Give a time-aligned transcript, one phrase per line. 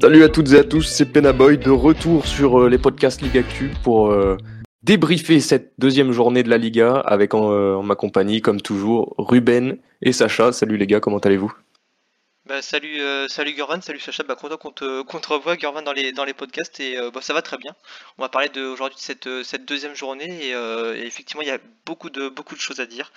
[0.00, 3.42] Salut à toutes et à tous, c'est Penaboy de retour sur euh, les podcasts Liga
[3.82, 4.38] pour euh,
[4.82, 9.76] débriefer cette deuxième journée de la Liga avec euh, en ma compagnie, comme toujours, Ruben
[10.00, 10.52] et Sacha.
[10.52, 11.52] Salut les gars, comment allez-vous?
[12.46, 15.18] Bah, salut, euh, salut Gurvan, salut Sacha, bah, content qu'on te, qu'on
[15.82, 17.74] dans les, dans les podcasts et euh, bah, ça va très bien.
[18.18, 21.58] On va parler aujourd'hui de cette, euh, deuxième journée et, et effectivement il y a
[21.86, 23.12] beaucoup de, beaucoup de choses à dire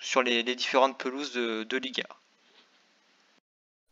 [0.00, 2.02] sur les, différentes pelouses de, Liga.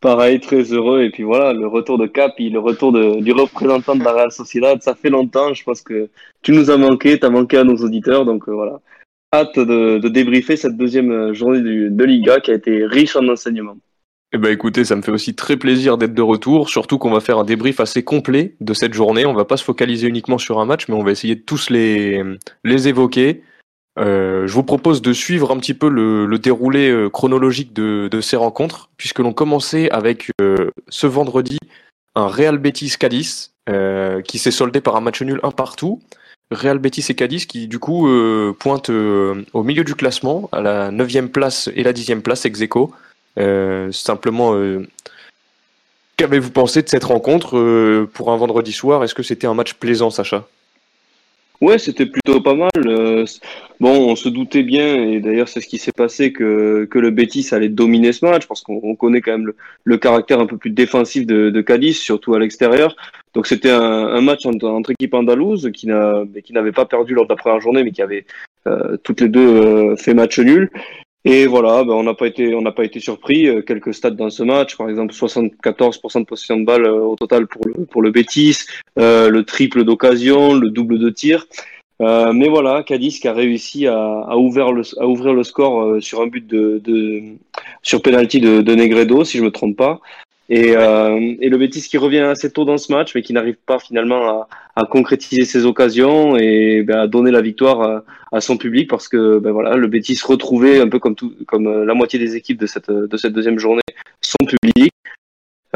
[0.01, 1.03] Pareil, très heureux.
[1.03, 4.81] Et puis voilà, le retour de Capi, le retour du représentant de la Real Sociedad,
[4.81, 5.53] ça fait longtemps.
[5.53, 6.09] Je pense que
[6.41, 8.25] tu nous as manqué, tu as manqué à nos auditeurs.
[8.25, 8.81] Donc voilà,
[9.33, 13.77] hâte de, débriefer cette deuxième journée de Liga qui a été riche en enseignements.
[14.31, 17.19] Eh ben écoutez, ça me fait aussi très plaisir d'être de retour, surtout qu'on va
[17.19, 19.25] faire un débrief assez complet de cette journée.
[19.25, 21.71] On va pas se focaliser uniquement sur un match, mais on va essayer de tous
[21.71, 22.23] les,
[22.63, 23.41] les évoquer.
[23.97, 28.07] Euh, je vous propose de suivre un petit peu le, le déroulé euh, chronologique de,
[28.09, 31.57] de ces rencontres, puisque l'on commençait avec euh, ce vendredi
[32.15, 36.01] un Real Betis Cadiz euh, qui s'est soldé par un match nul un partout.
[36.51, 40.61] Real Betis et Cadiz qui du coup euh, pointent euh, au milieu du classement à
[40.61, 42.91] la 9 place et la 10 place ex aequo.
[43.39, 44.85] Euh, simplement, euh,
[46.17, 49.03] qu'avez-vous pensé de cette rencontre euh, pour un vendredi soir?
[49.03, 50.47] Est-ce que c'était un match plaisant, Sacha?
[51.61, 53.25] Ouais, c'était plutôt pas mal.
[53.81, 57.11] Bon, on se doutait bien, et d'ailleurs c'est ce qui s'est passé, que, que le
[57.11, 59.51] Betis allait dominer ce match, parce qu'on on connaît quand même
[59.83, 62.95] le, caractère un peu plus défensif de, de Cadiz, surtout à l'extérieur.
[63.33, 67.59] Donc c'était un, match entre, équipes andalouses qui n'avait pas perdu lors de la première
[67.59, 68.25] journée, mais qui avait
[68.67, 70.69] euh, toutes les deux fait match nul.
[71.25, 73.47] Et voilà, ben, on n'a pas été, on n'a pas été surpris.
[73.47, 77.15] Euh, Quelques stats dans ce match, par exemple 74% de possession de balle euh, au
[77.15, 78.59] total pour le, pour le Betis,
[78.97, 81.45] euh, le triple d'occasion, le double de tir.
[82.01, 86.21] Mais voilà, Cadiz qui a réussi à, à, ouvrir, le, à ouvrir le score sur
[86.21, 87.21] un but de, de
[87.83, 89.99] sur penalty de, de Negredo, si je me trompe pas.
[90.49, 93.57] Et, euh, et le Betis qui revient assez tôt dans ce match, mais qui n'arrive
[93.65, 98.41] pas finalement à, à concrétiser ses occasions et ben, à donner la victoire à, à
[98.41, 101.85] son public parce que ben, voilà, le Betis retrouvait un peu comme tout, comme euh,
[101.85, 103.81] la moitié des équipes de cette de cette deuxième journée
[104.21, 104.91] son public.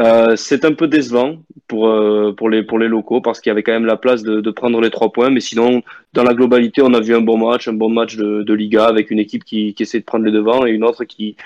[0.00, 1.36] Euh, c'est un peu décevant
[1.68, 4.24] pour euh, pour les pour les locaux parce qu'il y avait quand même la place
[4.24, 5.82] de, de prendre les trois points, mais sinon
[6.14, 8.86] dans la globalité on a vu un bon match, un bon match de, de Liga
[8.86, 11.36] avec une équipe qui, qui essaie de prendre les devants et une autre qui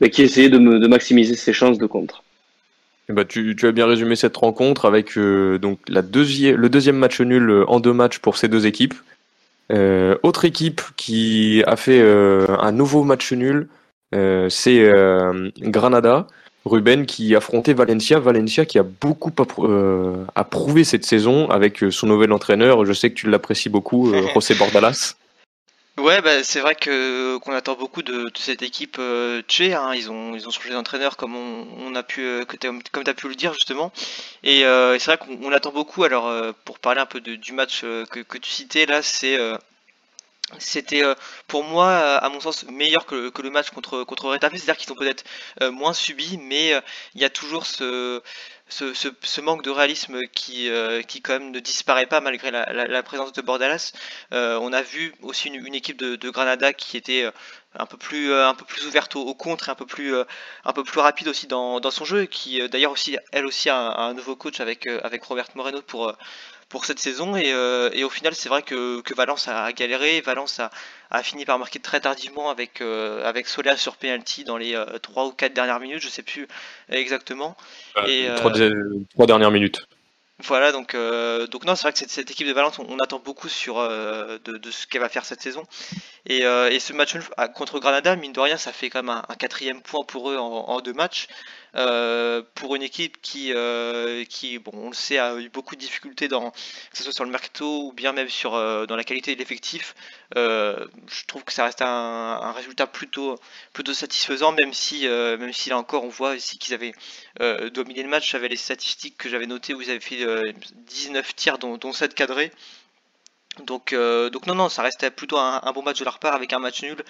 [0.00, 2.22] ben, qui essayait de, de maximiser ses chances de contre.
[3.08, 6.96] Ben, tu, tu as bien résumé cette rencontre avec euh, donc la deuxième, le deuxième
[6.96, 8.94] match nul euh, en deux matchs pour ces deux équipes.
[9.72, 13.68] Euh, autre équipe qui a fait euh, un nouveau match nul,
[14.14, 16.26] euh, c'est euh, Granada.
[16.66, 18.18] Ruben qui affrontait Valencia.
[18.18, 19.68] Valencia qui a beaucoup approu-
[20.34, 22.86] approuvé cette saison avec son nouvel entraîneur.
[22.86, 25.14] Je sais que tu l'apprécies beaucoup, José Bordalas.
[25.96, 29.94] Ouais, bah, c'est vrai que qu'on attend beaucoup de, de cette équipe euh, tché, hein.
[29.94, 33.14] Ils ont ils ont changé d'entraîneur comme on, on a pu euh, t'as- comme t'as
[33.14, 33.92] pu le dire justement.
[34.42, 36.02] Et, euh, c'est vrai qu'on on attend beaucoup.
[36.04, 39.02] Alors euh, pour parler un peu de- du match euh, que, que tu citais là,
[39.02, 39.56] c'est euh,
[40.58, 41.14] c'était euh,
[41.46, 44.52] pour moi, euh, à mon sens, meilleur que, le match contre contre Retafe.
[44.52, 45.24] C'est-à-dire qu'ils ont peut-être
[45.62, 46.72] euh, moins subi, mais
[47.14, 48.22] il y a toujours ce
[48.68, 50.70] ce, manque de réalisme qui,
[51.06, 53.92] qui quand même ne disparaît pas malgré la, présence de Bordalas.
[54.32, 57.30] On a vu aussi une, équipe de, de Granada qui était
[57.74, 60.14] un peu plus un peu plus ouverte au, au contre, et un peu plus
[60.64, 63.76] un peu plus rapide aussi dans, dans son jeu, qui d'ailleurs aussi elle aussi a
[63.76, 66.14] un, nouveau coach avec avec Robert Moreno pour
[66.74, 70.20] pour cette saison et, euh, et au final c'est vrai que, que Valence a galéré,
[70.20, 70.70] Valence a,
[71.12, 74.98] a fini par marquer très tardivement avec euh, avec Soler sur penalty dans les euh,
[74.98, 76.48] 3 ou 4 dernières minutes, je sais plus
[76.88, 77.56] exactement.
[78.08, 78.50] Et, euh, trois,
[79.14, 79.86] trois dernières minutes.
[80.42, 82.98] voilà, donc, euh, donc non, c'est vrai que cette, cette équipe de Valence, on, on
[82.98, 85.62] attend beaucoup sur euh, de, de ce qu'elle va faire cette saison.
[86.26, 89.10] Et, euh, et ce match à- contre Granada, mine de rien, ça fait quand même
[89.10, 91.28] un, un quatrième point pour eux en, en deux matchs.
[91.76, 95.80] Euh, pour une équipe qui, euh, qui, bon, on le sait, a eu beaucoup de
[95.80, 96.56] difficultés dans, que
[96.96, 99.94] ce soit sur le mercato ou bien même sur euh, dans la qualité de l'effectif.
[100.36, 103.36] Je trouve que ça reste un, résultat plutôt,
[103.72, 106.94] plutôt satisfaisant, même si, même si là encore, on voit ici qu'ils avaient
[107.70, 108.30] dominé le match.
[108.30, 110.42] J'avais les statistiques que j'avais notées où ils avaient fait euh,
[110.86, 112.52] 19 tirs, dont, dont 7 cadrés.
[113.66, 116.58] Donc, donc non, non, ça restait plutôt un, bon match de leur part avec un
[116.58, 117.04] match nul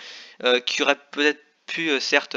[0.66, 2.36] qui aurait peut-être pu, certes,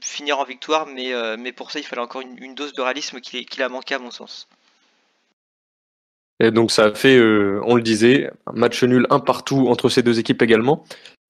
[0.00, 3.46] finir en victoire, mais, mais pour ça, il fallait encore une, dose de réalisme qu'il
[3.46, 4.48] qui a manqué à mon sens.
[6.40, 10.02] Et donc ça a fait, on le disait, un match nul un partout entre ces
[10.02, 10.84] deux équipes également.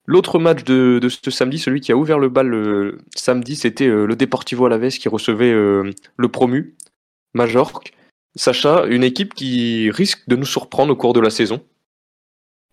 [0.04, 4.66] L'autre match de, ce samedi, celui qui a ouvert le bal samedi, c'était le Deportivo
[4.66, 6.74] Alaves qui recevait le promu,
[7.34, 7.92] Majorque.
[8.36, 11.60] Sacha, une équipe qui risque de nous surprendre au cours de la saison.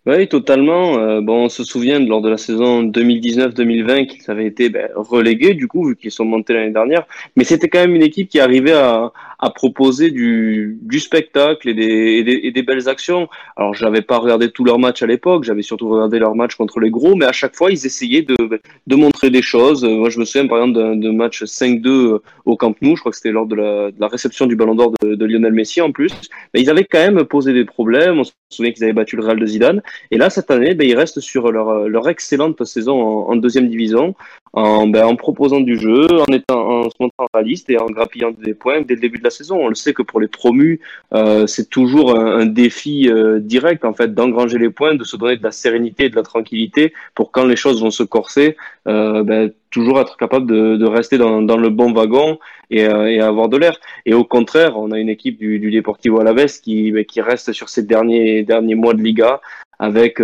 [0.06, 0.98] Oui, totalement.
[0.98, 5.54] Euh, bon, on se souvient lors de la saison 2019-2020 qu'ils avaient été ben, relégués,
[5.54, 7.06] du coup, vu qu'ils sont montés l'année dernière.
[7.34, 12.62] Mais c'était quand même une équipe qui arrivait à, à proposer du, spectacle et des,
[12.62, 13.28] belles actions.
[13.56, 16.80] Alors, j'avais pas regardé tous leurs matchs à l'époque, j'avais surtout regardé leurs matchs contre
[16.80, 19.84] les gros, mais à chaque fois, ils essayaient de, montrer des choses.
[19.84, 23.16] Moi, je me souviens par exemple d'un match 5-2 au Camp Nou, je crois que
[23.16, 26.12] c'était lors de la, réception du Ballon d'Or de, Lionel Messi en plus.
[26.54, 28.20] Mais ils avaient quand même posé des problèmes.
[28.20, 29.82] On se souvient qu'ils avaient battu le Real de Zidane.
[30.10, 34.14] Et là, cette année, ben, ils restent sur leur, leur excellente saison en, deuxième division,
[34.52, 36.06] en, ben, en proposant du jeu,
[36.48, 39.56] en se montrant réaliste et en grappillant des points dès le début de la saison.
[39.60, 40.80] On le sait que pour les promus,
[41.12, 45.36] euh, c'est toujours un, défi euh, direct en fait d'engranger les points, de se donner
[45.36, 48.56] de la sérénité et de la tranquillité pour quand les choses vont se corser,
[48.86, 52.38] euh, ben, toujours être capable de, rester dans, le bon wagon
[52.70, 53.78] et, et avoir de l'air.
[54.06, 57.52] Et au contraire, on a une équipe du, du Deportivo Alaves qui, ben, qui reste
[57.52, 59.40] sur ces derniers derniers mois de Liga
[59.78, 60.22] avec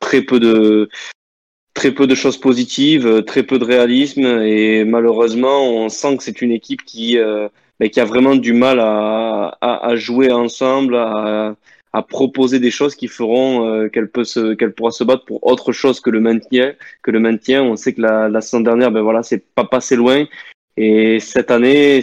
[0.00, 0.88] très peu de
[1.74, 6.40] très peu de choses positives, très peu de réalisme et malheureusement on sent que c'est
[6.40, 7.18] une équipe qui
[7.80, 11.56] mais qui a vraiment du mal à, à, à jouer ensemble, à,
[11.92, 15.44] à, proposer des choses qui feront euh, qu'elle peut se, qu'elle pourra se battre pour
[15.46, 17.62] autre chose que le maintien, que le maintien.
[17.62, 20.24] On sait que la, la saison dernière, ben voilà, c'est pas passé loin.
[20.76, 22.02] Et cette année,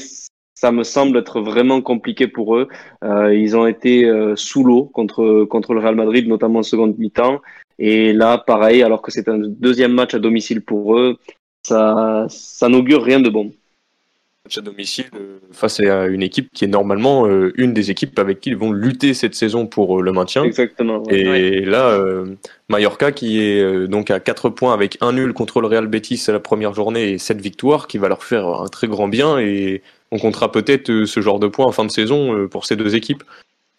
[0.62, 2.68] ça me semble être vraiment compliqué pour eux.
[3.04, 6.98] Euh, ils ont été euh, sous l'eau contre contre le Real Madrid, notamment en seconde
[7.00, 7.42] mi-temps.
[7.80, 11.18] Et là, pareil, alors que c'est un deuxième match à domicile pour eux,
[11.64, 13.52] ça ça n'augure rien de bon
[14.46, 18.18] match à domicile euh, face à une équipe qui est normalement euh, une des équipes
[18.18, 20.44] avec qui ils vont lutter cette saison pour euh, le maintien.
[20.44, 21.04] Exactement.
[21.10, 22.00] Et là,
[22.70, 26.32] Mallorca qui est donc à 4 points avec un nul contre le Real Betis à
[26.32, 29.82] la première journée et 7 victoires qui va leur faire un très grand bien et
[30.12, 33.24] on comptera peut-être ce genre de points en fin de saison pour ces deux équipes.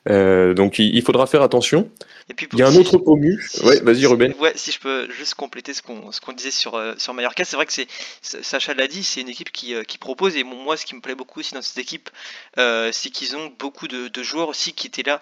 [0.07, 1.91] Donc il faudra faire attention.
[2.29, 3.43] Et puis, il y a un autre promu.
[3.65, 4.35] ouais, vas-y Ruben.
[4.39, 7.57] Ouais, si je peux juste compléter ce qu'on qu'on disait sur euh, sur Mallorca, c'est
[7.57, 7.89] vrai que c'est
[8.23, 11.01] Sacha l'a dit, c'est une équipe qui, euh, qui propose et moi ce qui me
[11.01, 12.11] plaît beaucoup aussi dans cette équipe,
[12.59, 15.21] euh, c'est qu'ils ont beaucoup de, de, joueurs aussi qui étaient là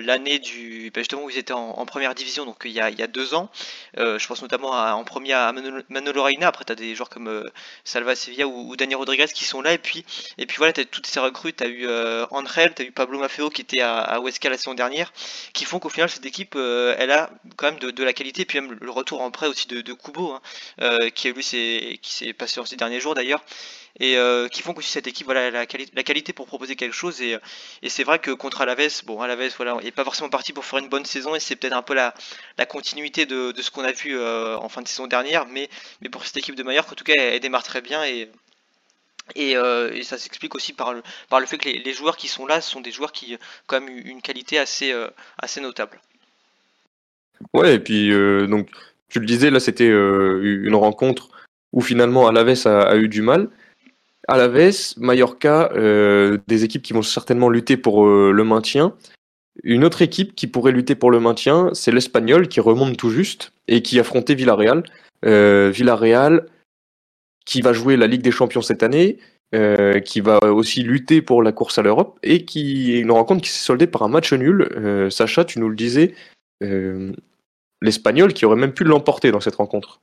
[0.00, 2.98] l'année du bah, justement où ils étaient en, première division, donc il y a, il
[2.98, 3.50] y a deux ans.
[3.96, 5.52] je pense notamment à, en premier à
[5.88, 6.48] Manolo Reina.
[6.48, 7.48] Après tu as des joueurs comme
[7.84, 10.04] Salva Sevilla ou, ou, Dani Rodriguez qui sont là et puis
[10.38, 11.88] et puis voilà, tu as toutes ces recrues, tu as eu
[12.30, 15.12] Angel, tu as eu Pablo Maffeo qui était à, à Huesca la saison dernière,
[15.52, 18.60] qui font qu'au final cette équipe, euh, elle a quand même de, la qualité, puis
[18.60, 20.40] même le retour en prêt aussi de, Kubo, hein,
[20.80, 23.42] euh, qui a lui qui s'est passé en ces derniers jours d'ailleurs
[23.98, 27.38] et euh, qui font que cette équipe voilà la, qualité pour proposer quelque chose et,
[27.88, 30.88] c'est vrai que contre Alaves bon Alaves voilà est pas forcément parti pour faire une
[30.88, 32.12] bonne saison et c'est peut-être un peu la,
[32.68, 35.70] continuité de, ce qu'on a vu en fin de saison dernière mais
[36.02, 38.30] mais pour cette équipe de Mallorca en tout cas elle démarre très bien et
[39.36, 42.46] euh, et, ça s'explique aussi par le, par le fait que les, joueurs qui sont
[42.46, 45.08] là sont des joueurs qui ont quand même une qualité assez, euh,
[45.38, 46.00] assez notable.
[47.52, 48.68] Ouais, et puis euh, donc
[49.08, 51.28] tu le disais, là c'était une rencontre
[51.72, 53.48] où finalement Alaves a, a eu du mal.
[54.28, 58.94] Alaves, Mallorca, des équipes qui vont certainement lutter pour le maintien.
[59.62, 63.52] Une autre équipe qui pourrait lutter pour le maintien, c'est l'Espagnol qui remonte tout juste
[63.68, 64.82] et qui affrontait Villarreal.
[65.22, 66.48] Villarreal,
[67.46, 69.16] qui va jouer la Ligue des Champions cette année,
[69.54, 73.42] euh, qui va aussi lutter pour la course à l'Europe et qui est une rencontre
[73.42, 74.68] qui s'est soldée par un match nul.
[74.76, 76.14] Euh, Sacha, tu nous le disais,
[76.64, 77.12] euh,
[77.80, 80.00] l'Espagnol qui aurait même pu l'emporter dans cette rencontre.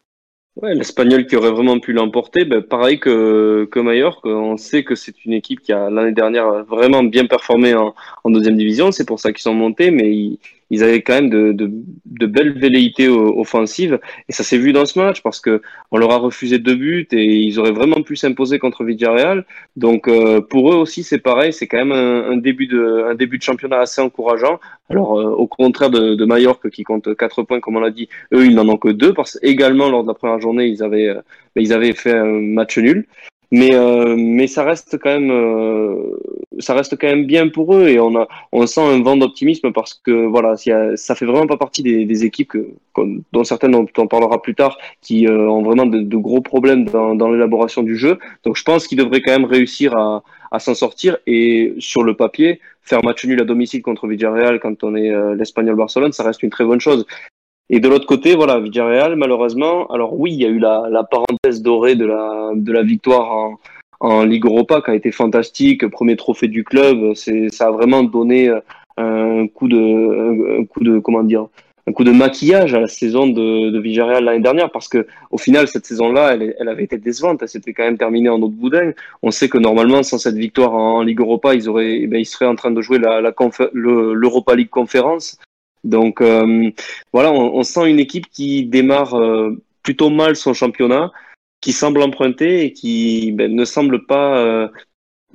[0.56, 4.96] Ouais, l'Espagnol qui aurait vraiment pu l'emporter, ben, pareil que, que Mallorca, on sait que
[4.96, 9.06] c'est une équipe qui a l'année dernière vraiment bien performé en, en deuxième division, c'est
[9.06, 10.40] pour ça qu'ils sont montés, mais ils,
[10.74, 11.72] ils avaient quand même de, de,
[12.06, 15.62] de belles velléités offensives et ça s'est vu dans ce match parce que
[15.92, 19.46] on leur a refusé deux buts et ils auraient vraiment pu s'imposer contre Villarreal.
[19.76, 23.38] Donc euh, pour eux aussi c'est pareil, c'est quand même un, début de un début
[23.38, 24.60] de championnat assez encourageant.
[24.90, 28.10] Alors euh, au contraire de, de Mallorca qui compte quatre points comme on l'a dit,
[28.34, 31.10] eux ils n'en ont que deux parce qu'également lors de la première journée ils avaient
[31.10, 31.22] euh,
[31.56, 33.06] ils avaient fait un match nul.
[33.54, 36.18] Mais euh, mais ça reste quand même euh,
[36.58, 39.72] ça reste quand même bien pour eux et on a on sent un vent d'optimisme
[39.72, 40.56] parce que voilà
[40.96, 42.68] ça fait vraiment pas partie des, équipes que,
[43.32, 47.14] dont certaines on en parlera plus tard qui euh, ont vraiment de, gros problèmes dans,
[47.14, 48.18] dans l'élaboration du jeu.
[48.44, 52.16] Donc je pense qu'ils devraient quand même réussir à, à s'en sortir et sur le
[52.16, 56.42] papier faire match nul à domicile contre Villarreal quand on est l'Espagnol Barcelone ça reste
[56.42, 57.06] une très bonne chose
[57.70, 61.04] et de l'autre côté, voilà, Villarreal, malheureusement, alors oui, il y a eu la, la
[61.04, 63.60] parenthèse dorée de la, de la victoire en,
[64.00, 68.04] en Ligue Europa qui a été fantastique, premier trophée du club, c'est, ça a vraiment
[68.04, 68.60] donné euh,
[68.98, 71.48] un coup de, un coup de, comment dire,
[71.88, 75.38] un coup de maquillage à la saison de, de Villarreal l'année dernière parce que au
[75.38, 78.54] final cette saison-là, elle, elle avait été décevante, elle s'était quand même terminée en autre
[78.54, 78.92] boudin.
[79.22, 82.26] On sait que normalement sans cette victoire en Ligue Europa, ils auraient, eh ben, ils
[82.26, 83.34] seraient en train de jouer la, la
[83.74, 85.38] l'Europa League Conférence
[85.84, 86.72] donc euh,
[87.12, 91.12] voilà, on, sent une équipe qui démarre euh, plutôt mal son championnat,
[91.62, 94.68] qui semble emprunter et qui ben, ne semble pas euh,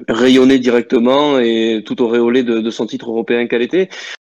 [0.08, 3.88] rayonner directement et tout auréolé de, son titre européen qu'elle était.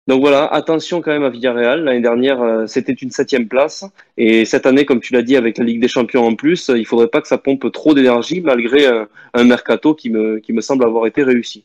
[0.08, 1.84] Donc voilà, attention quand même à Villarreal.
[1.84, 3.86] L'année dernière, c'était une septième place.
[4.18, 6.86] Et cette année, comme tu l'as dit, avec la Ligue des Champions en plus, il
[6.86, 10.62] faudrait pas que ça pompe trop d'énergie, malgré un, un mercato qui me, qui me
[10.62, 11.64] semble avoir été réussi.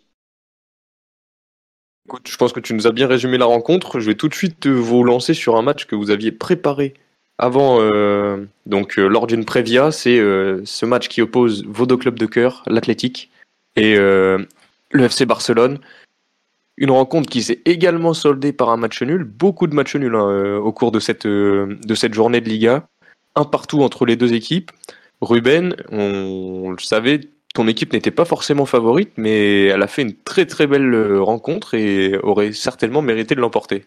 [2.24, 4.00] Je pense que tu nous as bien résumé la rencontre.
[4.00, 6.94] Je vais tout de suite vous lancer sur un match que vous aviez préparé
[7.38, 9.90] avant, euh, donc euh, lors d'une prévia.
[9.90, 13.30] C'est euh, ce match qui oppose vos deux clubs de cœur, l'Athletic
[13.76, 14.46] et le
[14.92, 15.78] FC Barcelone.
[16.78, 19.24] Une rencontre qui s'est également soldée par un match nul.
[19.24, 22.88] Beaucoup de matchs nuls hein, au cours de cette, de cette journée de Liga.
[23.34, 24.70] Un partout entre les deux équipes.
[25.20, 27.20] Ruben, on le savait,
[27.56, 31.22] ton équipe n'était pas forcément favorite, mais elle a fait une très très belle euh,
[31.22, 33.86] rencontre et aurait certainement mérité de l'emporter.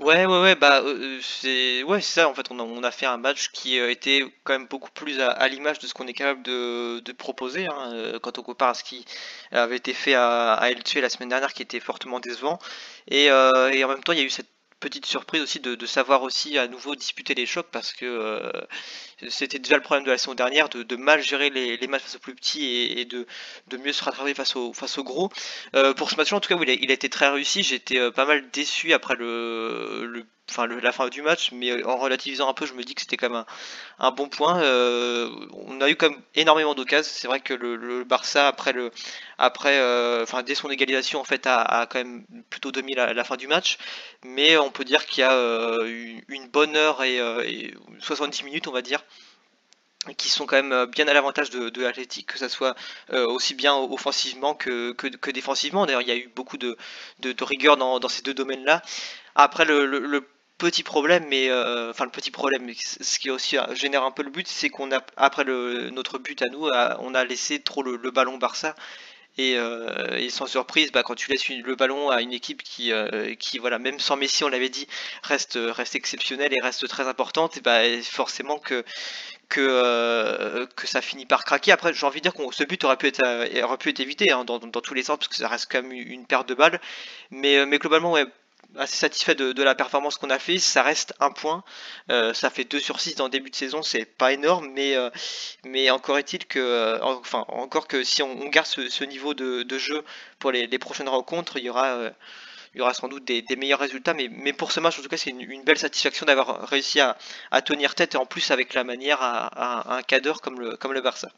[0.00, 3.50] Ouais, ouais, ouais, bah, euh, c'est ouais, ça, en fait, on a, fait un match
[3.52, 6.98] qui euh, était quand même beaucoup plus à, l'image de ce qu'on est capable de,
[6.98, 9.04] de proposer, hein, quand on compare à ce qui
[9.52, 12.58] avait été fait à, à Elche la semaine dernière, qui était fortement décevant.
[13.08, 16.22] Et, en même temps, il y a eu cette petite surprise aussi de, de savoir
[16.22, 18.50] aussi à nouveau disputer les chocs parce que euh,
[19.28, 22.20] c'était déjà le problème de la saison dernière de, mal gérer les, matchs face aux
[22.20, 22.64] plus petits
[22.96, 23.26] et, de,
[23.78, 25.30] mieux se rattraper face aux gros.
[25.74, 27.62] Euh, pour ce match-là, en tout cas, oui, il, a, été très réussi.
[27.62, 30.26] J'étais euh, pas mal déçu après le, le
[30.80, 33.16] la fin du match, mais euh, en relativisant un peu, je me dis que c'était
[33.16, 33.44] quand même
[33.98, 34.60] un, bon point.
[34.62, 37.10] On a eu quand même énormément d'occasions.
[37.12, 38.90] C'est vrai que le, Barça après le
[39.38, 39.74] après
[40.44, 43.78] dès son égalisation en fait a, quand même plutôt dominé la, la, fin du match,
[44.24, 45.32] mais on peut dire qu'il y a
[46.28, 49.02] une bonne heure et, et 70 minutes on va dire
[50.14, 52.74] qui sont quand même bien à l'avantage de, de l'Athletic, que ça soit
[53.12, 54.94] euh, aussi bien offensivement que,
[55.30, 55.86] défensivement.
[55.86, 56.76] D'ailleurs, il y a eu beaucoup de,
[57.40, 58.82] rigueur dans, ces deux domaines-là.
[59.34, 60.26] Après, le,
[60.58, 64.22] petit problème, mais euh, enfin le petit problème, ce qui aussi euh, génère un peu
[64.22, 66.70] le but, c'est qu'on a après notre but à nous,
[67.00, 68.74] on a laissé trop le, ballon Barça.
[69.38, 73.34] Et, euh, sans surprise, bah, quand tu laisses le ballon à une équipe qui, euh,
[73.34, 74.88] qui voilà, même sans Messi, on l'avait dit,
[75.22, 78.82] reste, reste exceptionnelle et reste très importante, et bah, forcément que,
[79.48, 81.72] que, euh, que ça finit par craquer.
[81.72, 83.22] Après, j'ai envie de dire que ce but aurait pu être,
[83.62, 85.82] aurait pu être évité hein, dans, dans, tous les sens, parce que ça reste quand
[85.82, 86.80] même une perte de balle.
[87.30, 88.26] Mais, mais globalement, ouais,
[88.78, 90.58] assez satisfait de, de la performance qu'on a fait.
[90.58, 91.64] Ça reste un point.
[92.10, 94.96] Euh, ça fait 2 sur 6 dans le début de saison, c'est pas énorme, mais,
[94.96, 95.10] euh,
[95.64, 99.62] mais encore est-il que, euh, enfin, encore que si on, garde ce, ce, niveau de,
[99.62, 100.04] de jeu
[100.38, 102.10] pour les, les, prochaines rencontres, il y aura, euh,
[102.76, 104.12] il y aura sans doute des, des, meilleurs résultats.
[104.12, 107.00] Mais, mais pour ce match, en tout cas, c'est une, une, belle satisfaction d'avoir réussi
[107.00, 107.16] à,
[107.50, 110.76] à, tenir tête et en plus avec la manière à, à un cadre comme le,
[110.76, 111.30] comme le Barça.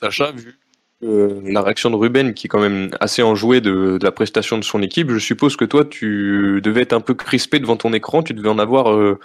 [0.00, 0.58] Sacha, vu
[1.04, 4.58] euh, la réaction de Ruben, qui est quand même assez enjouée de, de, la prestation
[4.58, 7.92] de son équipe, je suppose que toi, tu devais être un peu crispé devant ton
[7.92, 9.20] écran, tu devais en avoir euh,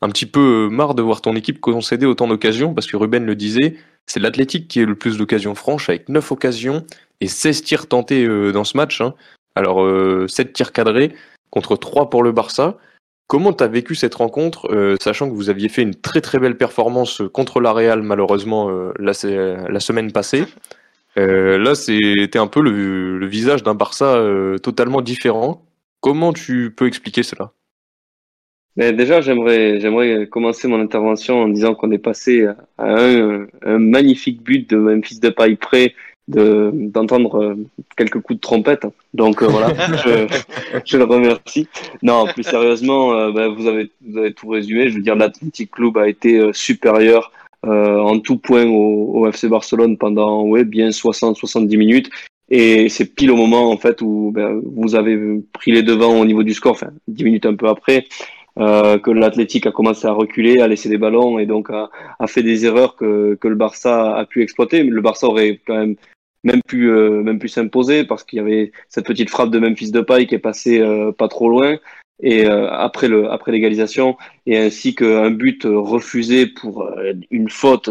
[0.00, 3.34] un petit peu marre de voir ton équipe concéder autant d'occasions, parce que Ruben le
[3.34, 6.86] disait, c'est l'Athletic qui est le plus d'occasions franches, avec 9 occasions
[7.20, 9.02] et 16 tirs tentés euh, dans ce match.
[9.02, 9.14] Hein.
[9.54, 9.86] Alors,
[10.28, 11.14] 7 tirs cadrés
[11.50, 12.78] contre 3 pour le Barça.
[13.26, 16.38] Comment tu as vécu cette rencontre, euh, sachant que vous aviez fait une très très
[16.38, 19.12] belle performance contre la Real, malheureusement, euh, la,
[19.68, 20.44] la, semaine passée?
[21.16, 25.64] Euh, là, c'était un peu le, visage d'un Barça euh, totalement différent.
[26.00, 27.52] Comment tu peux expliquer cela?
[28.76, 34.68] Déjà, j'aimerais, commencer mon intervention en disant qu'on est passé à un, un, magnifique but
[34.68, 35.94] de Memphis de paille près
[36.28, 37.54] d'entendre euh,
[37.96, 38.86] quelques coups de trompette.
[39.12, 40.26] Donc euh, voilà, je,
[40.84, 41.68] je, le remercie.
[42.02, 44.88] Non, plus sérieusement, euh, ben, vous, avez, vous avez tout résumé.
[44.88, 47.32] Je veux dire, l'Athletic Club a été supérieur
[47.66, 52.10] en tout point au, au, FC Barcelone pendant ouais, bien 60-70 minutes.
[52.50, 55.18] Et c'est pile au moment en fait où ben, vous avez
[55.54, 58.04] pris les devants au niveau du score, enfin 10 minutes un peu après,
[58.56, 61.90] euh, que l'Athletic a commencé à reculer, à laisser des ballons et donc a,
[62.20, 64.84] a fait des erreurs que, que le Barça a pu exploiter.
[64.84, 65.96] Le Barça aurait quand même
[66.44, 69.90] même pu euh, même pu s'imposer parce qu'il y avait cette petite frappe de Memphis
[69.90, 71.78] Depay qui est passée euh, pas trop loin.
[72.22, 76.88] Et euh, après le après l'égalisation et ainsi qu'un but refusé pour
[77.30, 77.90] une faute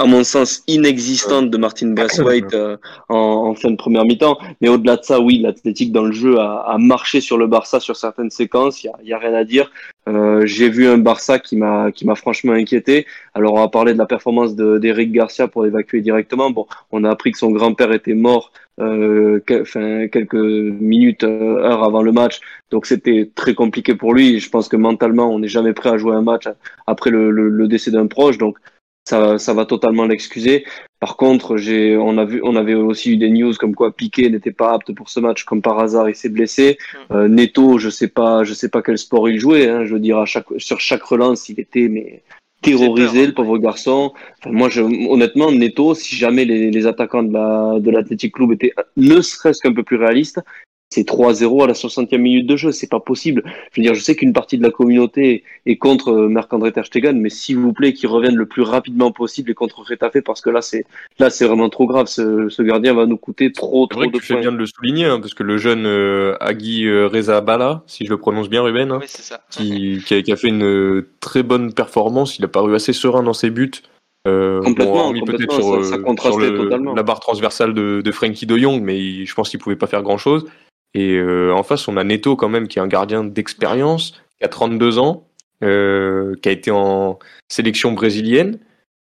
[0.00, 2.78] à mon sens, inexistante de Martin Braithwaite euh,
[3.10, 4.38] en, en, fin de première mi-temps.
[4.62, 7.80] Mais au-delà de ça, oui, l'Athletic dans le jeu a, a, marché sur le Barça
[7.80, 8.82] sur certaines séquences.
[8.82, 9.70] Il y a, a, rien à dire.
[10.08, 13.06] Euh, J'ai vu un Barça qui m'a qui m'a franchement inquiété.
[13.34, 16.50] Alors on va parler de la performance d'Eric Garcia pour l'évacuer directement.
[16.50, 21.84] Bon, on a appris que son grand-père était mort euh, que, quelques minutes, euh, heures
[21.84, 22.40] avant le match.
[22.70, 24.40] Donc c'était très compliqué pour lui.
[24.40, 26.44] Je pense que mentalement, on n'est jamais prêt à jouer un match
[26.86, 28.38] après le, le, le décès d'un proche.
[28.38, 28.56] Donc
[29.10, 30.64] ça, ça va totalement l'excuser.
[31.00, 34.30] Par contre, j'ai, on a vu, on avait aussi eu des news comme quoi Piqué
[34.30, 36.78] n'était pas apte pour ce match, comme par hasard il s'est blessé.
[36.78, 37.14] Mm.
[37.14, 39.68] Euh, Neto, je sais pas, je sais pas quel sport il jouait.
[39.68, 42.22] Hein, je veux dire, à chaque, sur chaque relance, il était mais
[42.62, 44.12] terrorisé, le pauvre garçon.
[44.38, 48.52] Enfin, moi, je, honnêtement, Neto, si jamais les, les attaquants de la de l'Athletic Club
[48.52, 50.40] étaient ne serait-ce qu'un peu plus réalistes,
[50.92, 53.44] c'est 3-0 à la 60e minute de jeu, c'est pas possible.
[53.72, 56.84] Je veux dire, je sais qu'une partie de la communauté est contre euh, Marc-André Ter
[56.84, 60.40] Stegen, mais s'il vous plaît, qu'il revienne le plus rapidement possible et contre Retafe, parce
[60.40, 60.84] que là, c'est
[61.20, 62.08] là, c'est vraiment trop grave.
[62.08, 64.56] Ce, ce, gardien va nous coûter trop, trop vrai de que tu fais bien de
[64.56, 68.18] le souligner, hein, parce que le jeune euh, Agui euh, Reza Bala, si je le
[68.18, 69.40] prononce bien, Ruben, hein, oui, ça.
[69.50, 72.38] Qui, qui, a, qui, a, fait une euh, très bonne performance.
[72.40, 73.70] Il a paru assez serein dans ses buts.
[74.28, 78.58] Euh, complètement, bon, sur, ça, ça sur le, la barre transversale de, de Frankie de
[78.58, 80.46] Jong, mais il, je pense qu'il pouvait pas faire grand-chose.
[80.94, 84.44] Et euh, en face, on a Neto quand même, qui est un gardien d'expérience, qui
[84.44, 85.26] a 32 ans,
[85.62, 87.18] euh, qui a été en
[87.48, 88.58] sélection brésilienne.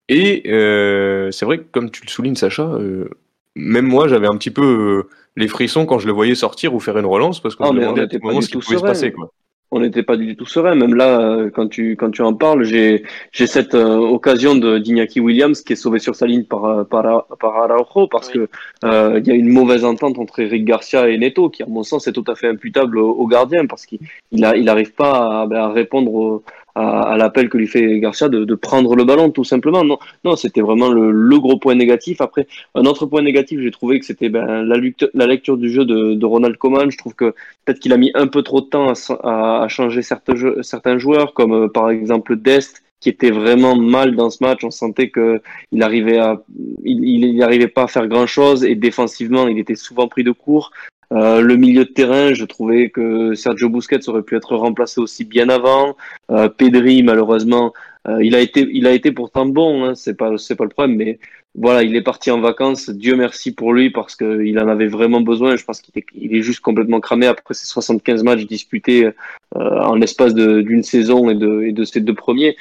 [0.07, 3.09] Et euh, c'est vrai que, comme tu le soulignes, Sacha, euh,
[3.55, 6.97] même moi, j'avais un petit peu les frissons quand je le voyais sortir ou faire
[6.97, 8.81] une relance, parce que ah, je me demandais à tout moment ce qui pouvait se
[8.81, 9.11] passer.
[9.11, 9.31] Quoi
[9.71, 10.75] on n'était pas du tout serein.
[10.75, 14.79] Même là, euh, quand tu quand tu en parles, j'ai j'ai cette euh, occasion de
[14.79, 18.33] d'Iñaki Williams qui est sauvé sur sa ligne par euh, par, par Araujo parce oui.
[18.33, 18.49] que
[18.85, 21.83] euh, il y a une mauvaise entente entre Eric Garcia et Neto qui, à mon
[21.83, 23.99] sens, est tout à fait imputable au, au gardien parce qu'il
[24.31, 26.43] il a il arrive pas à, à répondre au,
[26.79, 29.83] à, l'appel que lui fait Garcia de, prendre le ballon tout simplement.
[29.83, 32.21] Non, non, c'était vraiment le, gros point négatif.
[32.21, 36.25] Après, un autre point négatif, j'ai trouvé que c'était ben, la, lecture du jeu de,
[36.25, 36.91] Ronald Koeman.
[36.91, 37.33] Je trouve que
[37.65, 38.93] peut-être qu'il a mis un peu trop de temps
[39.23, 44.43] à, changer certains, joueurs, comme euh, par exemple Dest qui était vraiment mal dans ce
[44.43, 44.63] match.
[44.63, 46.41] On sentait que il arrivait à,
[46.83, 50.71] il, il pas à faire grand chose et défensivement, il était souvent pris de court.
[51.11, 55.25] Euh, le milieu de terrain, je trouvais que Sergio Busquets aurait pu être remplacé aussi
[55.25, 55.97] bien avant.
[56.31, 57.73] Euh, Pedri, malheureusement,
[58.07, 60.69] euh, il a été, il a été pourtant bon, hein, c'est pas, c'est pas le
[60.69, 61.19] problème, mais
[61.55, 62.89] voilà, il est parti en vacances.
[62.89, 65.55] Dieu merci pour lui parce qu'il en avait vraiment besoin.
[65.55, 69.13] Je pense qu'il est, il est juste complètement cramé après ses 75 matchs disputés euh,
[69.55, 72.55] en l'espace d'une saison et de, et de ses deux premiers.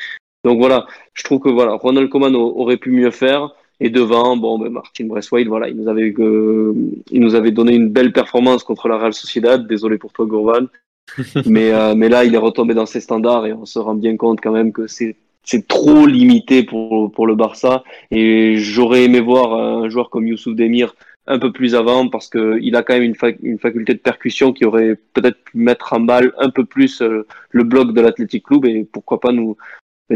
[0.45, 3.55] Donc voilà, je trouve que voilà, Ronald Koeman aurait pu mieux faire.
[3.81, 6.75] Et devant, bon, ben Martin Bresswade, voilà, il nous avait, euh,
[7.11, 9.67] il nous avait donné une belle performance contre la Real Sociedad.
[9.67, 10.67] Désolé pour toi, Gourvan.
[11.47, 14.17] mais, euh, mais là, il est retombé dans ses standards et on se rend bien
[14.17, 17.83] compte quand même que c'est c'est trop limité pour, pour le Barça.
[18.11, 20.95] Et j'aurais aimé voir un joueur comme Youssouf Demir
[21.27, 23.99] un peu plus avant parce que il a quand même une, fac une faculté de
[23.99, 28.01] percussion qui aurait peut-être pu mettre en balle un peu plus euh, le bloc de
[28.01, 29.57] l'Athletic Club et pourquoi pas nous,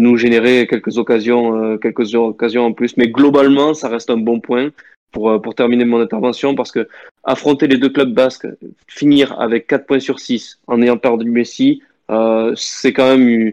[0.00, 2.96] nous générer quelques occasions, euh, quelques occasions en plus.
[2.96, 4.70] Mais globalement, ça reste un bon point
[5.12, 6.88] pour, euh, pour terminer mon intervention parce que
[7.24, 8.46] affronter les deux clubs basques,
[8.88, 13.52] finir avec 4 points sur 6 en ayant perdu Messi, euh, c'est quand même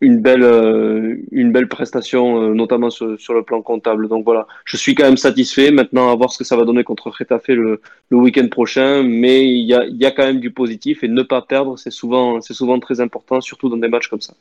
[0.00, 4.08] une, belle, euh, une belle prestation, euh, notamment sur, sur, le plan comptable.
[4.08, 5.70] Donc voilà, je suis quand même satisfait.
[5.70, 9.02] Maintenant, à voir ce que ça va donner contre Retafe le, le week-end prochain.
[9.02, 11.90] Mais il y a, y a quand même du positif et ne pas perdre, c'est
[11.90, 14.34] souvent, c'est souvent très important, surtout dans des matchs comme ça.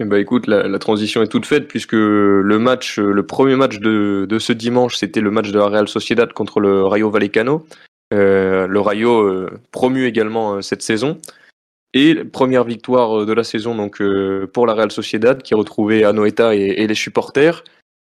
[0.00, 4.38] Eh ben écoute, la, transition est toute faite puisque le match, le premier match de,
[4.38, 7.66] ce dimanche, c'était le match de la Real Sociedad contre le Rayo Vallecano.
[8.12, 11.18] Euh, le Rayo euh, promu également euh, cette saison.
[11.94, 14.02] Et première victoire de la saison donc
[14.54, 17.62] pour la Real Sociedad qui a retrouvé Anoeta et, et les supporters.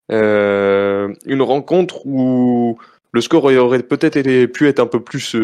[0.08, 2.78] une rencontre où
[3.12, 5.34] le score aurait peut-être pu être un peu plus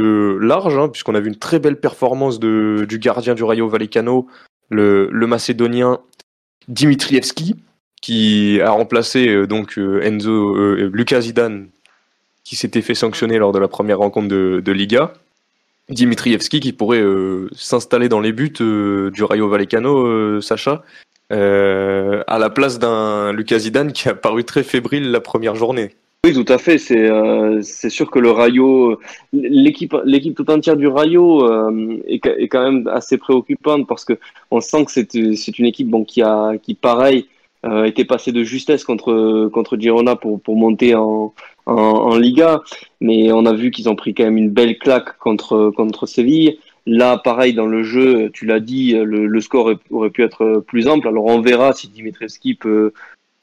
[0.41, 4.27] large, hein, puisqu'on a vu une très belle performance de, du gardien du Rayo Vallecano,
[4.71, 6.01] le, le Macédonien
[6.69, 7.57] Dimitrievski,
[8.01, 11.69] qui a remplacé euh, donc euh, Enzo euh, Lucas Zidane,
[12.45, 15.13] qui s'était fait sanctionner lors de la première rencontre de, Liga.
[15.89, 17.05] Dimitrievski qui pourrait
[17.55, 20.85] s'installer dans les buts du Rayo Vallecano, Sacha,
[21.31, 25.95] à la place d'un Lucas Zidane qui a paru très fébrile la première journée.
[26.27, 26.77] Oui, tout à fait.
[26.77, 29.01] C'est euh, sûr que le Rayo,
[29.33, 29.95] l'équipe
[30.37, 34.19] tout entière du Rayo euh, est, quand même assez préoccupante parce que
[34.51, 37.27] on sent que c'est une équipe bon qui a qui pareil
[37.65, 41.33] euh, était passée de justesse contre contre Girona pour pour monter en,
[41.65, 42.61] en, en Liga,
[43.01, 46.59] mais on a vu qu'ils ont pris quand même une belle claque contre contre Séville.
[46.87, 50.87] Là, pareil dans le jeu, tu l'as dit, le, le, score aurait pu être plus
[50.89, 51.09] ample.
[51.09, 52.93] Alors on verra si Dimitrievski peut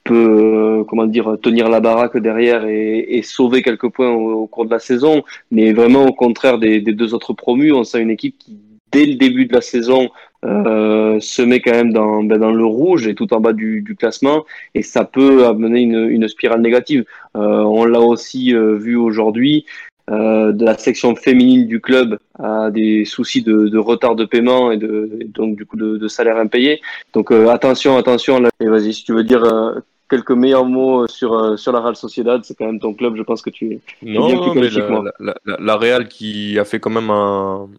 [0.07, 4.65] peut, euh, comment dire, tenir la baraque derrière et, et sauver quelques points au, cours
[4.65, 5.23] de la saison.
[5.51, 8.57] Mais vraiment, au contraire des, des, deux autres promus, on sent une équipe qui,
[8.91, 10.09] dès le début de la saison,
[10.45, 13.81] euh, se met quand même dans, ben dans le rouge et tout en bas du,
[13.81, 14.45] du classement.
[14.75, 17.05] Et ça peut amener une, une spirale négative.
[17.35, 19.65] Euh, on l'a aussi euh, vu aujourd'hui.
[20.09, 24.71] Euh, de la section féminine du club a des soucis de, de retard de paiement
[24.71, 26.79] et, de, donc du coup de, de salaire impayé.
[27.13, 28.39] Donc euh, attention, attention.
[28.39, 28.49] Là.
[28.61, 32.43] Et vas-y, si tu veux dire euh, quelques meilleurs mots sur sur la Real Sociedad,
[32.43, 33.15] c'est quand même ton club.
[33.15, 36.57] Je pense que tu es non, bien plus mais la, la, la, la, Real qui
[36.59, 37.69] a fait quand même un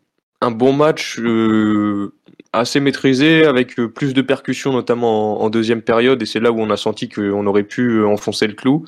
[0.41, 2.13] un bon match euh,
[2.53, 6.61] assez maîtrisé avec plus de percussions notamment en, en deuxième période et c'est là où
[6.61, 8.85] on a senti qu'on aurait pu enfoncer le clou.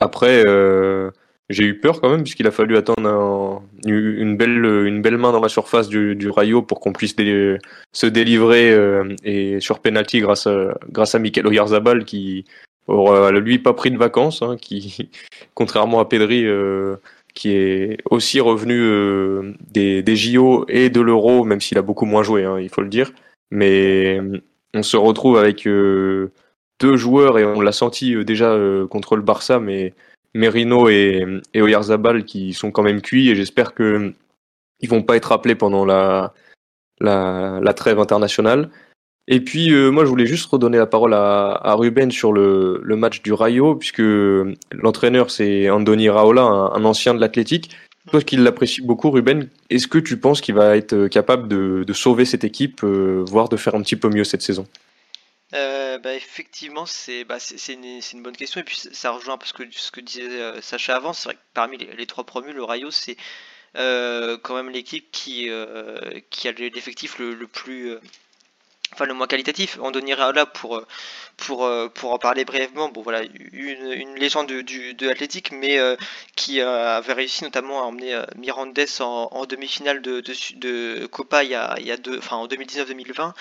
[0.00, 0.44] Après.
[0.46, 1.10] Euh,
[1.50, 5.32] j'ai eu peur quand même, puisqu'il a fallu attendre un, une, belle, une belle main
[5.32, 7.58] dans la surface du, du Rayo pour qu'on puisse dé,
[7.92, 12.44] se délivrer euh, et sur penalty grâce à, grâce à Mikel Oyarzabal qui
[12.98, 15.10] aura lui pas pris de vacances, hein, qui,
[15.54, 16.96] contrairement à Pedri, euh,
[17.34, 22.22] qui est aussi revenu euh, des, JO et de l'Euro, même s'il a beaucoup moins
[22.22, 23.12] joué, hein, il faut le dire.
[23.50, 24.20] Mais
[24.74, 26.32] on se retrouve avec euh,
[26.80, 29.94] deux joueurs et on l'a senti euh, déjà euh, contre le Barça, mais
[30.34, 31.24] Merino et,
[31.54, 34.12] et Oyarzabal qui sont quand même cuits et j'espère que
[34.80, 36.32] ils vont pas être appelés pendant la,
[37.00, 38.70] la, la trêve internationale.
[39.32, 43.22] Et puis euh, moi je voulais juste redonner la parole à, Ruben sur le, match
[43.22, 44.02] du Rayo puisque
[44.72, 47.70] l'entraîneur c'est Andoni Raola, un, ancien de l'Athletic.
[48.10, 52.24] Toi qui l'apprécie beaucoup Ruben, est-ce que tu penses qu'il va être capable de, sauver
[52.24, 54.66] cette équipe, euh, voire de faire un petit peu mieux cette saison?
[55.54, 57.38] Euh, bah, effectivement, c'est bah,
[57.68, 58.60] une, une, bonne question.
[58.60, 61.12] Et puis ça rejoint un peu ce que, ce que disait euh, Sacha avant.
[61.12, 63.16] C'est vrai que parmi les, trois promus, le Rayo, c'est
[63.76, 65.98] euh, quand même l'équipe qui, euh,
[66.44, 67.96] a l'effectif le, le, plus.
[68.92, 69.78] Euh, enfin, le moins qualitatif.
[69.80, 70.82] On donnerait là pour,
[71.36, 72.88] pour, pour en parler brièvement.
[72.88, 73.22] Bon, voilà,
[73.52, 75.78] une, une légende de, du, de l'Athletic, mais
[76.36, 81.54] qui avait réussi notamment à emmener Mirandes en, demi-finale de, de, de, Copa il y
[81.54, 83.32] a, il y a deux, enfin, en 2019-2020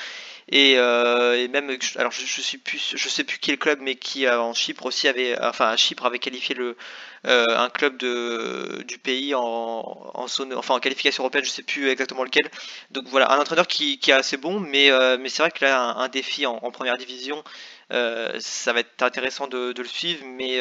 [0.51, 3.95] et, euh, et, même alors je, je suis plus je sais plus quel club mais
[3.95, 6.75] qui euh, en Chypre aussi avait enfin à Chypre avait qualifié le
[7.27, 11.63] euh, un club de du pays en, en zone enfin en qualification européenne je sais
[11.63, 12.49] plus exactement lequel.
[12.91, 15.79] Donc voilà un entraîneur qui, qui est assez bon mais mais c'est vrai que là
[15.81, 17.43] un, défi en, première division
[17.91, 20.59] ça va être intéressant de, de le suivre mais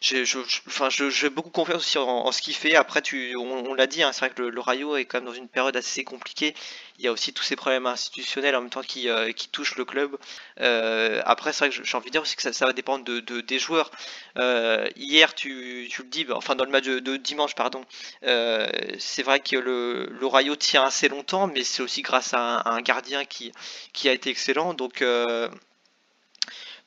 [0.00, 2.74] je, je, j'ai beaucoup confiance aussi en, ce qu'il fait.
[2.74, 5.34] Après, tu, on, l'a dit, hein, c'est vrai que le, Rayo est quand même dans
[5.34, 6.54] une période assez compliquée.
[6.98, 9.76] Il y a aussi tous ces problèmes institutionnels en même temps qui, euh, qui touchent
[9.76, 10.16] le club.
[10.60, 13.20] Euh, après, c'est vrai que j'ai envie de dire aussi que ça, va dépendre de,
[13.20, 13.90] de des joueurs.
[14.38, 17.84] Euh, hier, tu, tu, le dis, bah, enfin dans le match de, dimanche, pardon,
[18.22, 22.56] c'est vrai que le, le, Rayo tient assez longtemps, mais c'est aussi grâce à un,
[22.58, 23.52] à un, gardien qui,
[23.92, 24.74] qui a été excellent.
[24.74, 25.02] Donc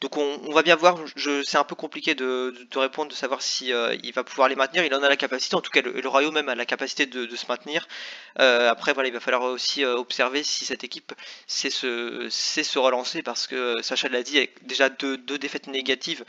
[0.02, 0.98] donc on, va bien voir,
[1.44, 4.86] c'est un peu compliqué de, répondre, de savoir si euh, va pouvoir les maintenir.
[4.86, 7.06] Il en a la capacité, en tout cas le, le Rayo même a la capacité
[7.06, 7.86] de, se maintenir.
[8.40, 11.14] Euh, après voilà, il va falloir aussi euh, observer si cette équipe
[11.48, 16.24] sait se, relancer parce que Sacha l'a dit, avec déjà deux, défaites négatives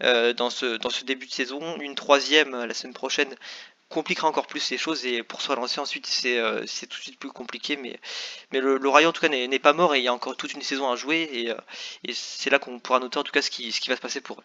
[0.00, 3.34] dans ce début de saison, une troisième la semaine prochaine
[3.88, 7.18] compliquera encore plus les choses et pour se relancer ensuite c'est euh, tout de suite
[7.18, 7.98] plus compliqué mais,
[8.52, 10.36] mais le, le Rayo en tout cas n'est pas mort et il y a encore
[10.36, 11.56] toute une saison à jouer et, euh,
[12.04, 14.00] et c'est là qu'on pourra noter en tout cas ce qui, ce qui va se
[14.00, 14.44] passer pour eux.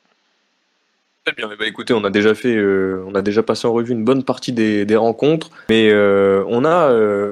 [1.25, 3.93] Très bien, bah écoutez, on a déjà fait, euh, on a déjà passé en revue
[3.93, 6.89] une bonne partie des, des rencontres, mais euh, on a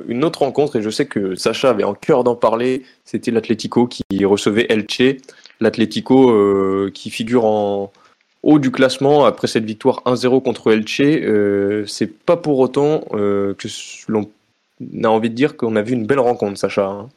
[0.07, 2.83] une autre rencontre et je sais que Sacha avait en cœur d'en parler.
[3.03, 5.17] C'était l'Atlético qui recevait Elche,
[5.59, 7.91] l'Atlético qui figure en,
[8.43, 11.01] haut du classement après cette victoire 1-0 contre Elche.
[11.01, 13.67] Euh, c'est pas pour autant euh, que
[14.07, 14.29] l'on
[15.03, 16.85] a envie de dire qu'on a vu une belle rencontre, Sacha.
[16.85, 17.09] Hein.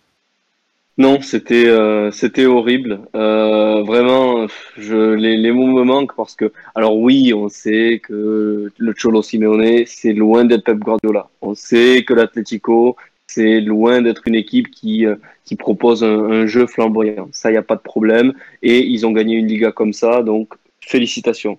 [0.98, 3.00] Non, c'était euh, c'était horrible.
[3.14, 9.22] Vraiment, je, les, mots me manquent parce que, alors oui, on sait que le Cholo
[9.22, 11.30] Simeone, c'est loin d'être Pep Guardiola.
[11.40, 15.06] On sait que l'Atlético, c'est loin d'être une équipe qui,
[15.46, 17.28] qui propose un, un jeu flamboyant.
[17.32, 18.35] Ça, il n'y a pas de problème.
[18.62, 20.54] Et ils ont gagné une Liga comme ça, donc
[20.86, 21.58] félicitations.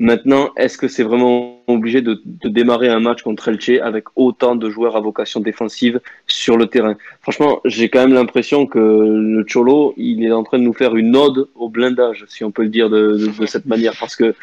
[0.00, 4.54] Maintenant, est-ce que c'est vraiment obligé de, de, démarrer un match contre Elche avec autant
[4.54, 6.96] de joueurs à vocation défensive sur le terrain?
[7.20, 10.94] Franchement, j'ai quand même l'impression que le Cholo, il est en train de nous faire
[10.94, 14.14] une ode au blindage, si on peut le dire de, de, de cette manière, parce
[14.14, 14.36] que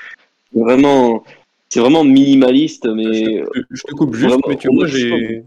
[0.53, 1.23] vraiment,
[1.69, 4.91] c'est vraiment minimaliste, mais Je, je te coupe juste, Vraiment, mais tu on vois, est
[4.91, 5.43] j'ai.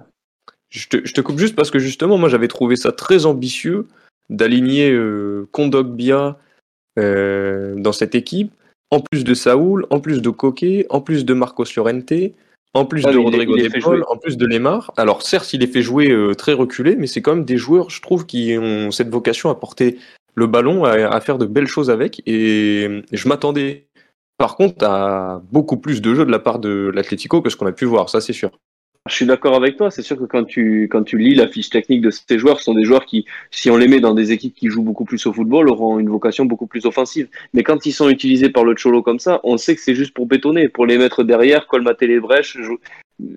[0.70, 3.86] Je te, je te coupe juste parce que justement, moi j'avais trouvé ça très ambitieux
[4.28, 6.38] d'aligner euh, Kondogbia
[6.98, 8.52] euh, dans cette équipe,
[8.90, 12.12] en plus de Saoul, en plus de Coquet, en plus de Marcos Llorente,
[12.74, 14.92] en plus Ah, de Rodrigo De Paul, en plus de Lemar.
[14.96, 17.90] Alors certes, il est fait jouer euh, très reculé, mais c'est quand même des joueurs,
[17.90, 19.98] je trouve, qui ont cette vocation à porter
[20.34, 23.88] le ballon, à, à faire de belles choses avec, et je m'attendais
[24.36, 27.66] par contre à beaucoup plus de jeux de la part de l'Atlético que ce qu'on
[27.66, 28.50] a pu voir, ça c'est sûr.
[29.08, 29.90] Je suis d'accord avec toi.
[29.90, 32.64] C'est sûr que quand tu, quand tu lis la fiche technique de ces joueurs, ce
[32.64, 35.26] sont des joueurs qui, si on les met dans des équipes qui jouent beaucoup plus
[35.26, 37.28] au football, auront une vocation beaucoup plus offensive.
[37.54, 40.14] Mais quand ils sont utilisés par le Cholo comme ça, on sait que c'est juste
[40.14, 42.58] pour bétonner, pour les mettre derrière, colmater les brèches,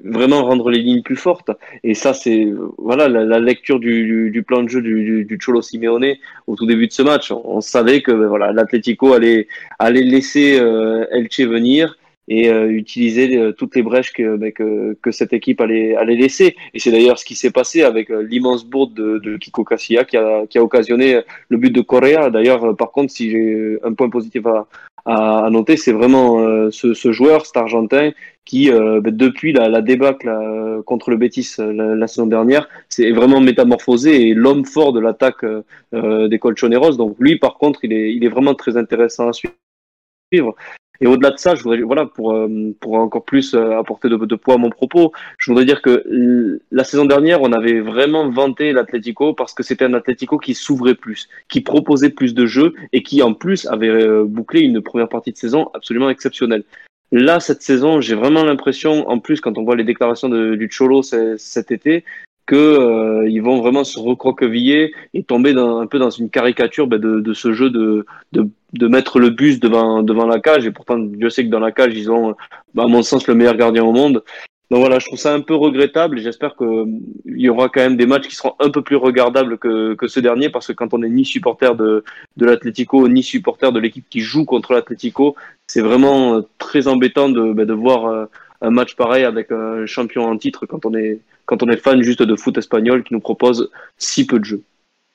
[0.03, 1.51] vraiment rendre les lignes plus fortes.
[1.83, 5.39] Et ça, c'est voilà la, la lecture du, du, du plan de jeu du, du,
[5.39, 6.15] Cholo Simeone
[6.47, 7.31] au tout début de ce match.
[7.31, 9.47] On, on savait que ben, voilà l'Atlético allait,
[9.79, 14.97] allait laisser euh, Elche venir et euh, utiliser euh, toutes les brèches que, ben, que,
[15.01, 16.55] que cette équipe allait, allait laisser.
[16.73, 20.03] Et c'est d'ailleurs ce qui s'est passé avec euh, l'immense bourde de, de Kiko Casilla
[20.05, 22.29] qui a, qui a occasionné le but de Correa.
[22.29, 24.67] D'ailleurs, euh, par contre, si j'ai un point positif à,
[25.05, 28.11] à, à noter, c'est vraiment euh, ce, ce joueur, cet Argentin,
[28.45, 32.27] qui, euh, ben, depuis la, la débâcle euh, contre le Betis euh, la, la saison
[32.27, 36.97] dernière, c'est vraiment métamorphosé et l'homme fort de l'attaque euh, euh, des Colchoneros.
[36.97, 40.55] Donc lui, par contre, il est, il est vraiment très intéressant à suivre.
[41.01, 42.47] Et au-delà de ça, je voudrais, voilà, pour, euh,
[42.79, 46.03] pour encore plus euh, apporter de, de poids à mon propos, je voudrais dire que
[46.09, 50.53] l- la saison dernière, on avait vraiment vanté l'Atlético parce que c'était un Atlético qui
[50.53, 54.79] s'ouvrait plus, qui proposait plus de jeux et qui en plus avait euh, bouclé une
[54.81, 56.63] première partie de saison absolument exceptionnelle.
[57.11, 60.69] Là, cette saison, j'ai vraiment l'impression, en plus, quand on voit les déclarations de, du
[60.69, 62.05] Cholo cet été,
[62.51, 66.99] que euh, ils vont vraiment se recroqueviller et tomber un peu dans une caricature ben,
[66.99, 70.65] de, ce jeu de, de, mettre le bus devant, devant la cage.
[70.65, 72.35] Et pourtant, Dieu sait que dans la cage, ils ont,
[72.77, 74.21] à mon sens, le meilleur gardien au monde.
[74.69, 77.95] Donc voilà, je trouve ça un peu regrettable et j'espère qu'il y aura quand même
[77.95, 80.93] des matchs qui seront un peu plus regardables que, que ce dernier parce que quand
[80.93, 82.03] on n'est ni supporter de,
[82.35, 85.35] de l'Atlético ni supporter de l'équipe qui joue contre l'Atlético,
[85.67, 88.25] c'est vraiment euh, très embêtant de, ben, de voir euh,
[88.61, 92.01] un match pareil avec un champion en titre quand on est, quand on est fan
[92.01, 94.63] juste de foot espagnol qui nous propose si peu de jeux.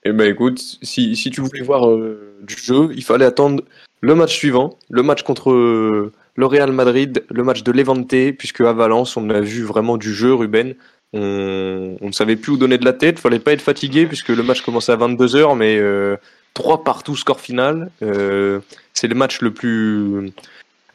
[0.04, 3.64] Eh ben écoute, si, si tu voulais voir euh, du jeu, il fallait attendre
[4.00, 8.60] le match suivant, le match contre euh, le Real Madrid, le match de Levante, puisque
[8.60, 10.74] à Valence, on a vu vraiment du jeu, Ruben.
[11.12, 14.42] On, ne savait plus où donner de la tête, fallait pas être fatigué, puisque le
[14.42, 16.16] match commençait à 22h, mais euh,
[16.54, 17.90] 3 partout score final.
[18.02, 18.60] Euh,
[18.92, 20.32] c'est le match le plus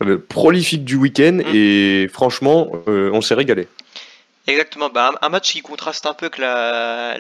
[0.01, 1.55] euh, prolifique du week-end, Mm.
[1.55, 3.67] et franchement, euh, on s'est régalé.
[4.47, 7.15] Exactement, bah, un, match qui contraste un peu avec la,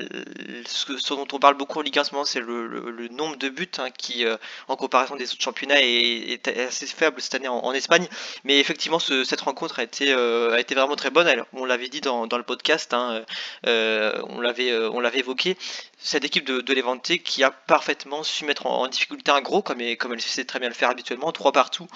[0.65, 3.07] ce, dont on parle beaucoup en Ligue 1 en ce moment, c'est le, le- le
[3.09, 7.21] nombre de buts hein, qui, euh, en comparaison des autres championnats, est, est assez faible
[7.21, 8.07] cette année en, en Espagne.
[8.43, 11.27] Mais effectivement, ce- cette rencontre a été, euh, a été vraiment très bonne.
[11.27, 13.21] Alors, on l'avait dit dans, dans le podcast, hein,
[13.67, 15.57] euh, on l'avait, on l'avait évoqué.
[16.03, 19.79] Cette équipe de, de Levante qui a parfaitement su mettre en, difficulté un gros, comme,
[19.97, 21.87] comme elle sait très bien le faire habituellement, trois partout.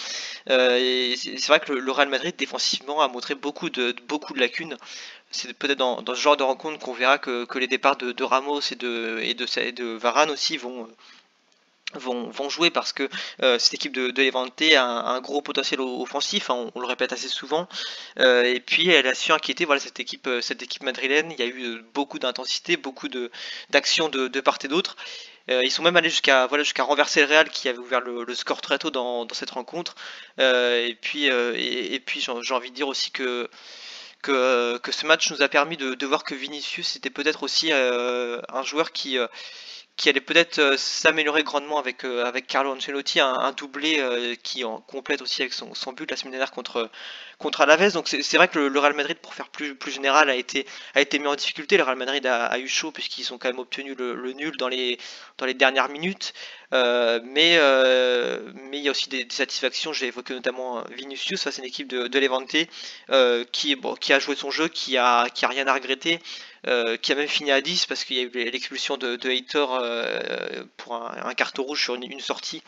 [0.50, 4.39] Euh, et c'est vrai que le, Real Madrid défensivement a montré beaucoup de, beaucoup de
[4.39, 4.78] lacunes
[5.32, 8.62] c'est peut-être dans, ce genre de rencontre qu'on verra que, les départs de, de Ramos
[8.72, 10.88] et de, et de Varane aussi vont,
[12.00, 13.10] vont, vont jouer parce que
[13.44, 17.28] euh, cette équipe de, de a un, gros potentiel offensif, hein, on, le répète assez
[17.30, 17.68] souvent,
[18.20, 21.40] Euh, et puis elle a su inquiéter voilà, cette, équipe, euh, cette équipe madrilène, il
[21.40, 23.32] y a eu beaucoup d'intensité, beaucoup de-
[23.70, 24.96] d'actions de, de part et d'autre.
[25.48, 28.80] Ils sont même allés jusqu'à voilà, renverser le Real qui avait ouvert le, score très
[28.80, 29.94] tôt dans, dans cette rencontre.
[30.40, 33.48] Et puis, et, puis j'ai envie de dire aussi que
[34.24, 37.72] que, que ce match nous a permis de, de voir que Vinicius était peut-être aussi
[37.72, 39.20] un joueur qui,
[39.98, 44.36] qui allait peut-être euh, s'améliorer grandement avec, euh, avec Carlo Ancelotti, un, un doublé euh,
[44.44, 46.90] qui en complète aussi avec son, son but la semaine dernière contre,
[47.38, 47.94] contre Alaves.
[47.94, 50.36] Donc c'est c'est vrai que le, le Real Madrid, pour faire plus, plus général, a
[50.36, 51.78] été, a été mis en difficulté.
[51.78, 54.58] Le Real Madrid a, a eu chaud puisqu'ils ont quand même obtenu le, le nul
[54.58, 54.98] dans les,
[55.38, 56.34] dans les dernières minutes.
[56.73, 59.93] Euh, mais euh, mais il y a aussi des, satisfactions.
[59.93, 62.56] J'ai évoqué notamment Vinicius face à une équipe de, de Levante
[63.10, 66.19] euh, qui, bon, qui a joué son jeu, qui a, qui a rien à regretter,
[66.67, 69.30] euh, qui a même fini à 10 parce qu'il y a eu l'expulsion de, de
[69.56, 72.63] euh, pour un, un carton rouge sur une, sortie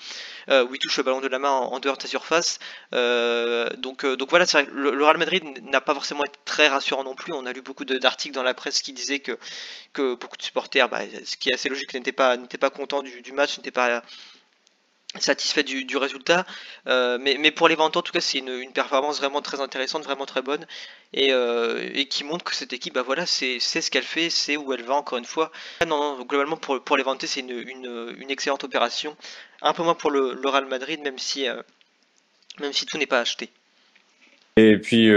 [0.50, 2.60] euh, où il touche le ballon de la main en, dehors de sa surface.
[2.94, 7.04] Euh, donc, euh, donc voilà, vrai le, Real Madrid n'a pas forcément été très rassurant
[7.04, 7.34] non plus.
[7.34, 9.38] On a lu beaucoup d'articles dans la presse qui disaient que,
[9.94, 13.22] que beaucoup de supporters, bah, ce qui est assez logique, n'étaient pas, pas contents du,
[13.22, 13.87] du match, n'étaient pas
[15.20, 16.46] satisfaits du, résultat.
[16.88, 20.04] Euh, mais, mais pour les ventes, en tout cas, c'est une, performance vraiment très intéressante,
[20.04, 20.66] vraiment très bonne,
[21.14, 24.58] et, euh, et qui montre que cette équipe, bah voilà, c'est ce qu'elle fait, c'est
[24.58, 25.52] où elle va encore une fois.
[25.82, 29.16] Ah Non, non, globalement pour, pour les ventes, c'est une, une, excellente opération.
[29.62, 31.62] Un peu moins pour le, Real Madrid, même si, euh,
[32.60, 33.50] même si tout n'est pas acheté.
[34.58, 35.10] Et puis,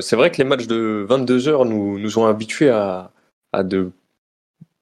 [0.00, 3.10] c'est vrai que les matchs de 22 heures nous, nous ont habitués à,
[3.52, 3.90] à de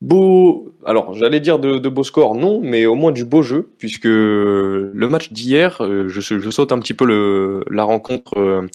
[0.06, 0.72] beaux.
[0.84, 5.06] Alors, j'allais dire de, beaux scores, non, mais au moins du beau jeu, puisque le
[5.10, 8.66] match d'hier, euh, je, saute un petit peu la rencontre euh,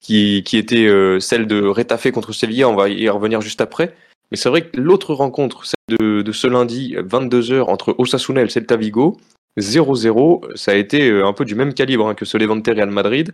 [0.00, 3.94] qui, était euh, celle de Retafe contre Sevilla, on va y revenir juste après.
[4.30, 8.76] Mais c'est vrai que l'autre rencontre, celle de, ce lundi, 22h, entre Osasuna et Celta
[8.76, 9.16] Vigo,
[9.58, 12.90] 0-0, ça a été euh, un peu du même calibre hein, que ce Levante Real
[12.90, 13.32] Madrid.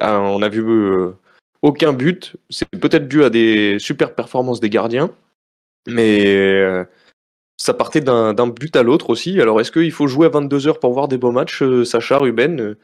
[0.00, 1.12] Ah, on a vu euh,
[1.62, 2.36] aucun but.
[2.50, 5.10] C'est peut-être dû à des super performances des gardiens,
[5.86, 6.84] mais euh,
[7.56, 9.40] ça partait d'un but à l'autre aussi.
[9.40, 12.60] Alors est-ce qu'il faut jouer à 22h pour voir des beaux matchs, euh, Sacha, Ruben
[12.60, 12.78] euh,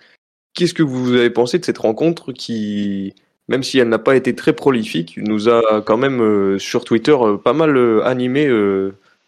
[0.55, 3.15] Qu'est-ce que vous avez pensé de cette rencontre qui,
[3.49, 7.55] même si elle n'a pas été très prolifique, nous a quand même sur Twitter pas
[7.55, 8.51] mal euh, animés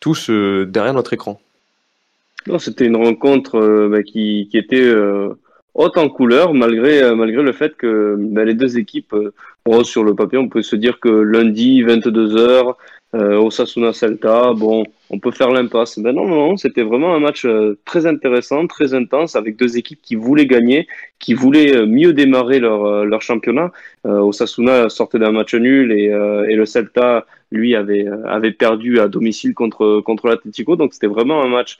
[0.01, 1.41] tous derrière notre écran?
[2.47, 4.93] Non, c'était une rencontre bah, qui, était
[5.73, 9.17] haute en couleur, malgré, malgré le fait que bah, les deux équipes,
[9.83, 12.75] sur le papier, on peut se dire que lundi, 22h,
[13.14, 15.98] euh, Osasuna Celta, bon, on peut faire l'impasse.
[15.98, 19.79] Ben non, non, non, c'était vraiment un match euh, très intéressant, très intense, avec deux
[19.79, 20.87] équipes qui voulaient gagner,
[21.18, 23.70] qui voulaient euh, mieux démarrer leur, euh, leur championnat.
[24.05, 26.07] Euh, Osasuna sortait d'un match nul et,
[26.50, 30.77] et le Celta, lui, avait, avait perdu à domicile contre, contre l'Atlético.
[30.77, 31.79] Donc c'était vraiment un match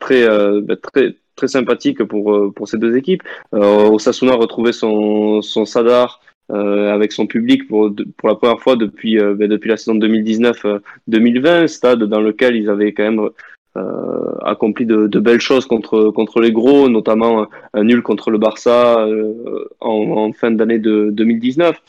[0.00, 3.22] très, ben, très, très sympathique pour, pour ces deux équipes.
[3.52, 9.18] Osasuna retrouvait son, son Sadar euh, avec son public pour, pour la première fois depuis,
[9.18, 13.28] euh, ben, depuis la saison 2019-2020, stade dans lequel ils avaient quand même
[13.76, 18.38] euh, accompli de, de belles choses contre, contre les gros, notamment un nul contre le
[18.38, 21.80] Barça euh, en, en fin d'année de 2019.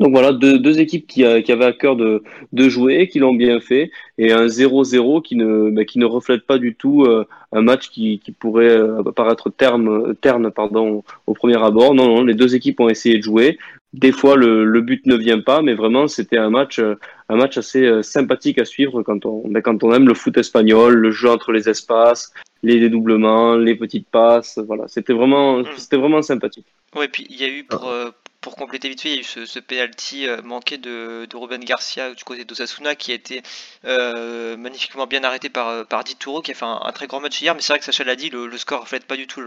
[0.00, 3.18] Donc voilà, deux, deux équipes qui, a- qui avaient à cœur de, de jouer, qui
[3.18, 7.04] l'ont bien fait, et un 0-0 qui ne, bah, qui ne reflète pas du tout
[7.04, 11.94] euh, un match qui, qui pourrait euh, paraître terne, terne pardon, au premier abord.
[11.94, 13.58] Non, non, les deux équipes ont essayé de jouer.
[13.94, 16.94] Des fois, le, le but ne vient pas, mais vraiment, c'était un match, euh,
[17.30, 20.36] un match assez euh, sympathique à suivre quand on, bah, quand on aime le foot
[20.36, 22.32] espagnol, le jeu entre les espaces,
[22.62, 24.58] les dédoublements, les petites passes.
[24.66, 26.66] Voilà, c'était vraiment, c'était vraiment sympathique.
[26.96, 28.10] Ouais, puis il y a eu pour, euh,
[28.48, 31.36] pour compléter vite fait, il y a eu ce, ce penalty euh, manqué de, de
[31.36, 33.42] Ruben Garcia du côté d'Osasuna qui a été
[33.84, 37.42] euh, magnifiquement bien arrêté par, euh, par Dituro qui a fait un, très grand match
[37.42, 37.54] hier.
[37.54, 39.42] Mais c'est vrai que Sacha l'a dit, le, score reflète pas du tout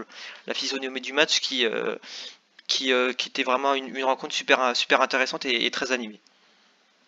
[0.46, 4.60] la physionomie du match qui, était vraiment une, rencontre super,
[5.00, 6.20] intéressante et, très animée.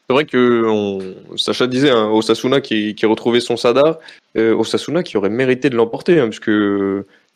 [0.09, 1.15] C'est vrai que.
[1.37, 4.01] Sacha disait hein, Osasuna qui, qui a retrouvé son Sada,
[4.37, 6.51] euh, Osasuna qui aurait mérité de l'emporter, hein, puisque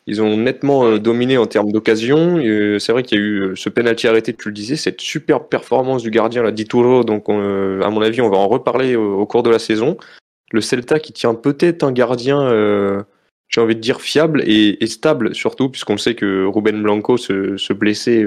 [0.09, 2.39] ils ont nettement euh, dominé en termes d'occasion.
[2.39, 5.01] Euh, c'est vrai qu'il y a eu euh, ce penalty arrêté, tu le disais, cette
[5.01, 7.03] superbe performance du gardien, là, Dituro.
[7.03, 9.97] Donc, à mon avis, on va en reparler au, cours de la saison.
[10.51, 13.05] Le Celta qui tient peut-être un gardien,
[13.49, 18.25] j'ai envie de dire fiable et, stable surtout, puisqu'on sait que Ruben Blanco se, blessait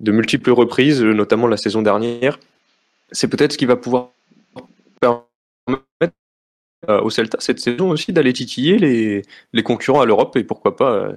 [0.00, 2.38] de multiples reprises, notamment la saison dernière.
[3.10, 4.12] C'est peut-être ce qui va pouvoir
[6.88, 10.92] au Celta cette saison aussi d'aller titiller les, les concurrents à l'Europe et pourquoi pas
[10.92, 11.12] euh,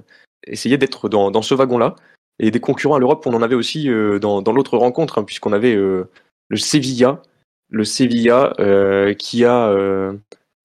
[0.46, 1.96] essayer d'être dans, dans ce wagon-là.
[2.40, 5.24] Et des concurrents à l'Europe, on en avait aussi euh, dans, dans l'autre rencontre, hein,
[5.24, 6.04] puisqu'on avait euh,
[6.50, 7.22] le Sevilla,
[7.70, 10.14] le Sevilla euh, qui a euh,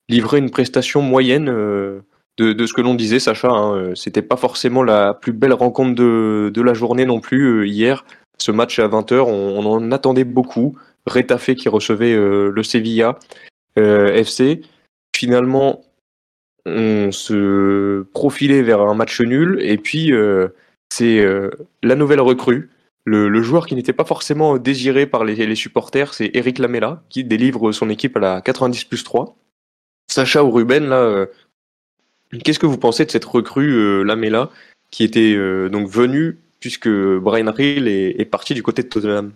[0.09, 2.01] livré une prestation moyenne euh,
[2.39, 3.49] de, de ce que l'on disait, Sacha.
[3.49, 7.61] Hein, euh, C'était pas forcément la plus belle rencontre de, de la journée non plus
[7.61, 8.05] euh, hier.
[8.39, 10.77] Ce match à 20h, on, en attendait beaucoup.
[11.07, 13.19] Retafe qui recevait euh, le Sevilla
[13.79, 14.63] euh, FC.
[15.15, 15.85] Finalement,
[16.65, 20.49] on se profilait vers un match nul et puis euh,
[20.91, 21.51] c'est euh,
[21.83, 22.71] la nouvelle recrue,
[23.05, 27.73] le, joueur qui n'était pas forcément désiré par les, supporters, c'est Eric Lamela qui délivre
[27.73, 29.37] son équipe à la 90 plus 3.
[30.09, 31.27] Sacha ou Ruben, là, euh,
[32.45, 34.51] qu'est-ce que vous pensez de cette recrue Lamela
[34.91, 35.37] qui était
[35.69, 39.33] donc venue puisque Brian Hill est parti du côté de Tottenham?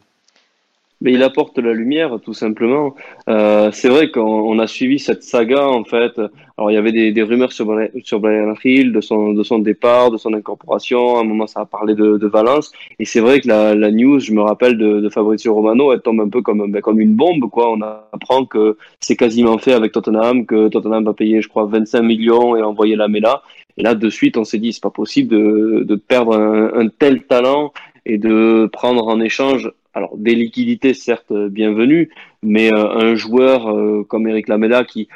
[1.02, 2.94] Mais il apporte la lumière, tout simplement.
[3.28, 6.18] Euh, c'est vrai qu'on on a suivi cette saga, en fait.
[6.56, 7.66] Alors, il y avait des, des rumeurs sur,
[8.02, 11.18] sur Brian Hill, de son, de son départ, de son incorporation.
[11.18, 12.72] À un moment, ça a parlé de, de Valence.
[12.98, 16.00] Et c'est vrai que la, la news, je me rappelle de, de Fabrizio Romano, elle
[16.00, 17.70] tombe un peu comme, ben, comme une bombe, quoi.
[17.70, 22.00] On apprend que c'est quasiment fait avec Tottenham, que Tottenham va payer, je crois, 25
[22.00, 23.42] millions et envoyer la Mela.
[23.76, 26.88] Et là, de suite, on s'est dit, c'est pas possible de, de perdre un, un
[26.88, 27.72] tel talent
[28.06, 32.10] et de prendre en échange alors des liquidités certes euh, bienvenues,
[32.42, 35.08] mais euh, un joueur euh, comme Eric Lamela qui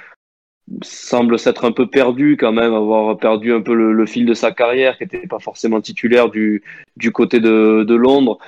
[0.83, 4.33] semble s'être un peu perdu quand même, avoir perdu un peu le, le fil de
[4.33, 6.63] sa carrière, qui n'était pas forcément titulaire du,
[6.97, 8.39] du côté de, de Londres.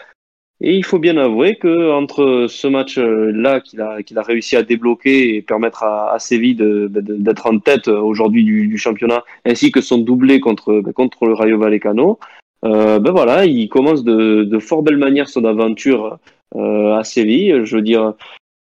[0.62, 4.62] Et il faut bien avouer que entre ce match-là qu'il a, qu'il a réussi à
[4.62, 9.80] débloquer et permettre à, à Séville d'être en tête aujourd'hui du, du championnat, ainsi que
[9.80, 12.20] son doublé contre, contre le Rayo Vallecano,
[12.62, 16.18] ben voilà, il commence de, de fort belle manière son aventure
[16.54, 17.64] à Séville.
[17.64, 18.14] Je veux dire,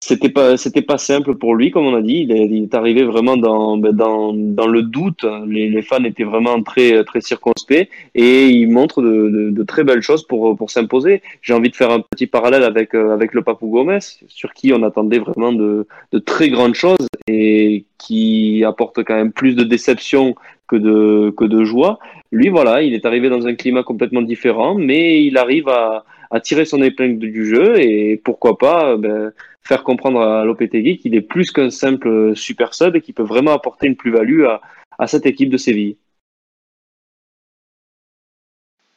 [0.03, 2.27] c'était pas c'était pas simple pour lui comme on a dit.
[2.29, 5.25] Il est, arrivé vraiment dans, ben, dans dans le doute.
[5.47, 7.89] Les, les, fans étaient vraiment très très circonspects.
[8.17, 11.23] Et il montre de, de, de très belles choses pour pour s'imposer.
[11.41, 14.73] J'ai envie de faire un petit parallèle avec euh, avec le Papou Gomez sur qui
[14.73, 19.63] on attendait vraiment de de très grandes choses et qui apporte quand même plus de
[19.63, 20.35] déception
[20.73, 21.99] que de que de joie
[22.31, 26.05] lui voilà il est arrivé dans un climat complètement différent mais il arrive à
[26.41, 31.21] tirer son épingle du jeu et pourquoi pas ben, faire comprendre à Lopetegui qu'il est
[31.21, 34.61] plus qu'un simple super sub et qu'il peut vraiment apporter une plus-value à,
[34.99, 35.97] à, cette équipe de Séville.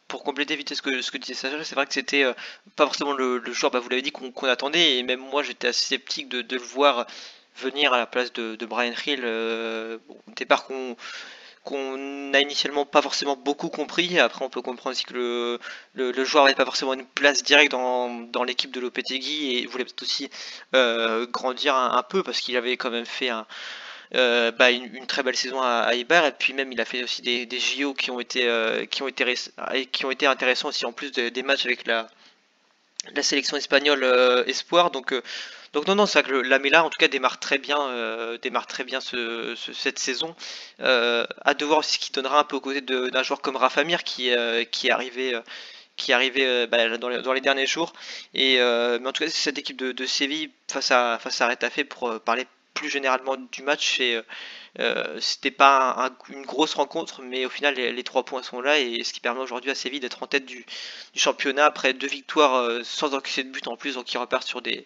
[0.08, 2.34] Pour compléter vite ce que, ce que disait Sacha, c'est vrai que c'était euh,
[2.76, 5.68] pas forcément le, le joueur, bah, vous l'avez dit, qu'on attendait, et même moi j'étais
[5.68, 7.06] assez sceptique de, le voir
[7.58, 9.22] venir à la place de, Brian Hill.
[9.24, 10.96] Euh, au départ qu'on
[11.66, 14.20] qu'on n'a initialement pas forcément beaucoup compris.
[14.20, 15.60] Après, on peut comprendre aussi que
[15.96, 20.04] le, joueur n'avait pas forcément une place directe dans, l'équipe de Lopetegui et voulait peut-être
[20.04, 20.30] aussi
[20.76, 23.32] euh, grandir un, peu parce qu'il avait quand même fait
[24.14, 26.06] euh, bah, une, très belle saison à, à et
[26.38, 29.08] puis même il a fait aussi des, des JO qui ont été euh, qui ont
[30.12, 32.08] été intéressants aussi en plus de, des matchs avec la
[33.14, 35.14] la sélection espagnole euh, espoir donc
[35.76, 38.66] donc non, non, c'est vrai que Lamela en tout cas démarre très bien, euh, démarre
[38.66, 40.34] très bien ce, ce, cette saison.
[40.80, 43.58] Euh, à de voir aussi ce qui donnera un peu aux côtés d'un joueur comme
[43.58, 45.42] Rafa Mir qui, euh, qui est arrivé, euh,
[45.98, 47.92] qui est arrivé euh, bah, dans, les, derniers jours.
[48.34, 51.84] Et mais en tout cas, cette équipe de, de, Séville face à face à Retafe
[51.84, 54.00] pour parler plus généralement du match.
[54.00, 54.18] Et
[54.80, 58.44] euh, c'était pas un, un, une grosse rencontre, mais au final les, les, trois points
[58.44, 60.66] sont là et ce qui permet aujourd'hui à Séville d'être en tête du,
[61.14, 64.62] du, championnat après deux victoires sans encaisser de but en plus, donc ils repartent sur
[64.62, 64.86] des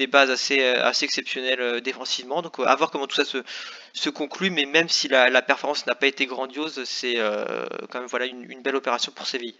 [0.00, 2.42] des bases assez, euh, assez exceptionnelles euh, défensivement.
[2.42, 3.38] Donc à voir comment tout ça se,
[3.92, 8.00] se conclut, mais même si la, la performance n'a pas été grandiose, c'est euh, quand
[8.00, 9.54] même voilà, une, une, belle opération pour Séville.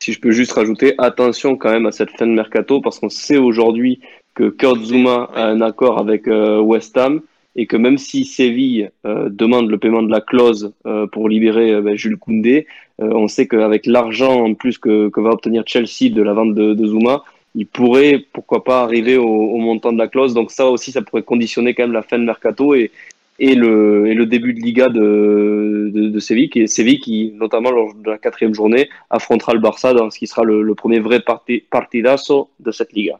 [0.00, 3.08] Si je peux juste rajouter, attention quand même à cette fin de mercato, parce qu'on
[3.08, 4.00] sait aujourd'hui
[4.34, 7.20] que Kurt Zuma a un accord avec euh, West Ham,
[7.58, 11.82] et que même si Séville euh, demande le paiement de la clause euh, pour libérer
[11.82, 12.66] ben, Jules Koundé,
[13.00, 16.74] on sait qu'avec l'argent en plus que, que, va obtenir Chelsea de la vente de,
[16.74, 17.22] de Zuma,
[17.54, 20.34] il pourrait, pourquoi pas, arriver au, au, montant de la clause.
[20.34, 22.90] Donc ça aussi, ça pourrait conditionner quand même la fin de mercato et,
[23.38, 27.70] et, le, et le début de Liga de, de, de Séville, qui, Séville qui, notamment
[27.70, 30.98] lors de la quatrième journée, affrontera le Barça dans ce qui sera le, le premier
[31.00, 33.18] vrai parti, partidazo de cette Liga.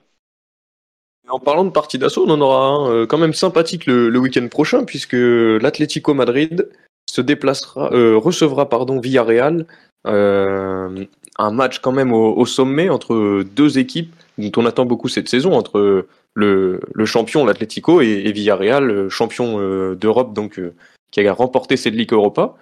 [1.30, 4.84] En parlant de partidazo, on en aura un euh, quand même sympathique le, week-end prochain,
[4.84, 6.68] puisque l'Atlético Madrid
[7.10, 9.66] se déplacera, euh, recevra pardon, Villarreal.
[10.06, 11.04] Euh,
[11.38, 15.52] un match quand même au, sommet entre deux équipes dont on attend beaucoup cette saison,
[15.52, 20.60] entre le, champion, l'Atlético, et, Villarreal, champion d'Europe, donc
[21.10, 22.56] qui a remporté cette Ligue Europa.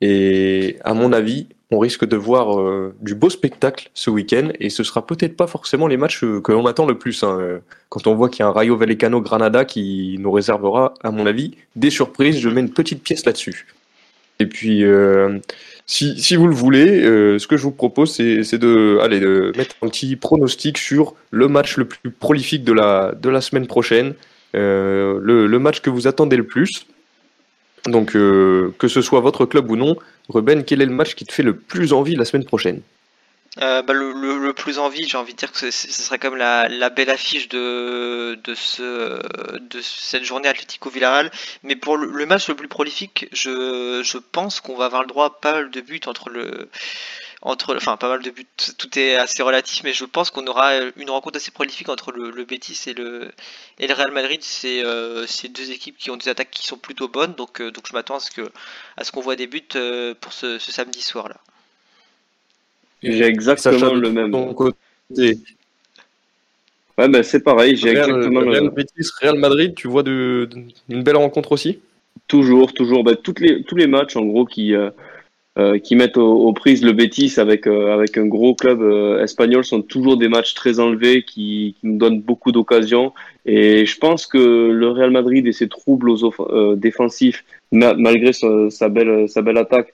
[0.00, 4.70] Et à mon avis, on risque de voir euh, du beau spectacle ce week-end, et
[4.70, 7.22] ce sera peut-être pas forcément les matchs que l'on attend le plus.
[7.22, 11.10] Hein, quand on voit qu'il y a un Rayo Vallecano Granada qui nous réservera, à
[11.10, 13.66] mon avis, des surprises, je mets une petite pièce là-dessus.
[14.40, 15.38] Et puis, euh,
[15.86, 19.88] si, vous le voulez, euh, ce que je vous propose, c'est de, de mettre un
[19.88, 24.14] petit pronostic sur le match le plus prolifique de la, de la semaine prochaine,
[24.56, 26.86] euh, le, le, match que vous attendez le plus.
[27.86, 29.96] Donc, euh, que ce soit votre club ou non,
[30.28, 32.80] Ruben, quel est le match qui te fait le plus envie la semaine prochaine
[33.62, 36.90] euh, bah, le, plus envie, j'ai envie de dire que ce serait comme la, la,
[36.90, 39.20] belle affiche de, de, ce,
[39.58, 41.30] de cette journée Atlético Villarreal.
[41.62, 45.08] Mais pour le, le, match le plus prolifique, je, je pense qu'on va avoir le
[45.08, 46.68] droit à pas mal de buts entre le.
[47.42, 48.46] Entre, enfin, pas mal de buts,
[48.78, 52.30] tout est assez relatif, mais je pense qu'on aura une rencontre assez prolifique entre le,
[52.30, 53.30] le Betis et le,
[53.78, 54.40] et le Real Madrid.
[54.42, 57.86] C'est euh, deux équipes qui ont des attaques qui sont plutôt bonnes, donc, euh, donc
[57.86, 58.48] je m'attends à ce qu'on
[59.02, 61.36] ce qu'on voit des buts euh, pour ce, ce samedi soir là.
[63.02, 64.54] J'ai exactement Sacha, le même.
[64.54, 65.38] Côté.
[66.96, 68.68] Ouais, ben c'est pareil, j'ai exactement le même.
[68.70, 71.80] Betis, Real Madrid, tu vois de, de, une belle rencontre aussi?
[72.28, 73.04] Toujours, toujours.
[73.04, 74.90] Ben, toutes les, tous les matchs, en gros, qui, euh,
[75.58, 79.22] euh, qui mettent aux, aux, prises le Betis avec, euh, avec un gros club euh,
[79.22, 83.12] espagnol sont toujours des matchs très enlevés qui, qui nous donnent beaucoup d'occasions.
[83.46, 88.32] Et je pense que le Real Madrid et ses troubles aux euh, défensifs, ma malgré
[88.32, 89.92] sa, sa, belle, sa belle attaque,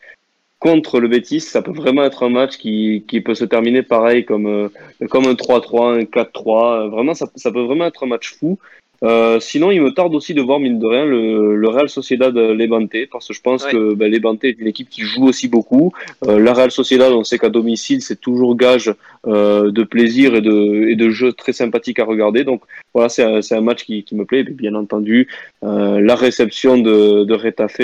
[0.60, 4.26] contre le Betis, ça peut vraiment être un match qui, qui peut se terminer pareil
[4.26, 4.68] comme, euh,
[5.08, 6.90] comme un 3-3, un 4-3.
[6.90, 8.58] Vraiment, ça, ça peut vraiment être un match fou.
[9.02, 12.36] Euh, sinon, il me tarde aussi de voir, mine de rien, le, le Real Sociedad
[12.36, 13.70] Levante, parce que je pense ouais.
[13.72, 15.92] que ben, Levante est une équipe qui joue aussi beaucoup.
[16.26, 18.92] Euh, la Real Sociedad, on sait qu'à domicile, c'est toujours gage
[19.26, 22.44] euh, de plaisir et de, et de jeu très sympathique à regarder.
[22.44, 22.60] Donc
[22.92, 24.40] voilà, c'est un, un, match qui, qui, me plaît.
[24.40, 25.28] Et bien entendu,
[25.62, 27.80] euh, la réception de, de Retafe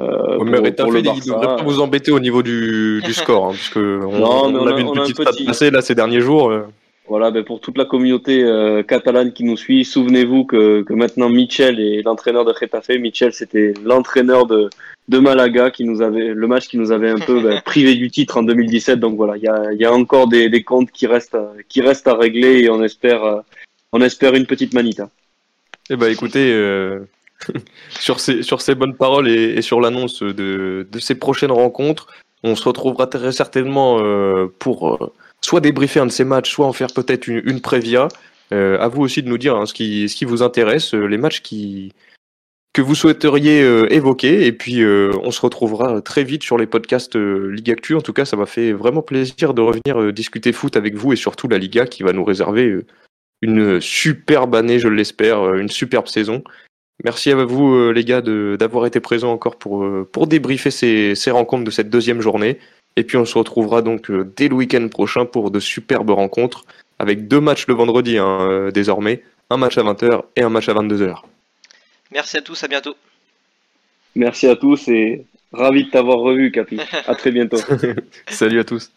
[0.00, 1.30] Euh, Ouais, mais pour- Retafe, pour le il Barça.
[1.34, 4.58] devrait pas vous embêter au niveau du, du score, hein, parce que on, Non, mais
[4.58, 6.50] on on a vu une on petite petit- passer là ces derniers jours.
[6.50, 6.62] euh.
[7.06, 11.28] Voilà, ben pour toute la communauté euh, catalane qui nous suit, souvenez-vous que, que maintenant
[11.28, 12.88] Michel est l'entraîneur de Getafe.
[12.98, 14.70] Michel, c'était l'entraîneur de,
[15.08, 18.10] de Malaga qui nous avait le match qui nous avait un peu ben, privé du
[18.10, 18.98] titre en 2017.
[19.00, 21.52] Donc voilà, il y a, il y a encore des, des comptes qui restent à,
[21.68, 23.40] qui restent à régler et on espère euh,
[23.92, 25.10] on espère une petite manita.
[25.90, 27.00] Eh ben écoutez, euh,
[27.90, 32.08] sur, ces, sur ces bonnes paroles et, et sur l'annonce de, de ces prochaines rencontres,
[32.42, 35.12] on se retrouvera très certainement euh, pour euh,
[35.44, 38.08] soit débriefer un de ces matchs, soit en faire peut-être une, prévia.
[38.52, 41.42] Euh, à vous aussi de nous dire hein, ce, qui, vous intéresse, euh, les matchs
[42.72, 44.46] que vous souhaiteriez euh, évoquer.
[44.46, 47.94] Et puis on se retrouvera très vite sur les podcasts Ligue Actu.
[47.94, 51.16] En tout cas, ça m'a fait vraiment plaisir de revenir discuter foot avec vous et
[51.16, 52.78] surtout la Liga qui va nous réserver
[53.42, 56.42] une superbe année, je l'espère, une superbe saison.
[57.04, 61.70] Merci à vous, les gars, d'avoir été présents encore pour, pour débriefer ces rencontres de
[61.70, 62.58] cette deuxième journée.
[62.96, 66.64] Et puis on se retrouvera donc euh, dès le week-end prochain pour de superbes rencontres,
[66.98, 70.68] avec deux matchs le vendredi hein, euh, désormais, un match à 20h et un match
[70.68, 71.22] à 22h.
[72.12, 72.94] Merci à tous, à bientôt.
[74.14, 76.78] Merci à tous et ravi de t'avoir revu, Capi.
[77.06, 77.58] À très bientôt.
[78.28, 78.90] Salut à tous.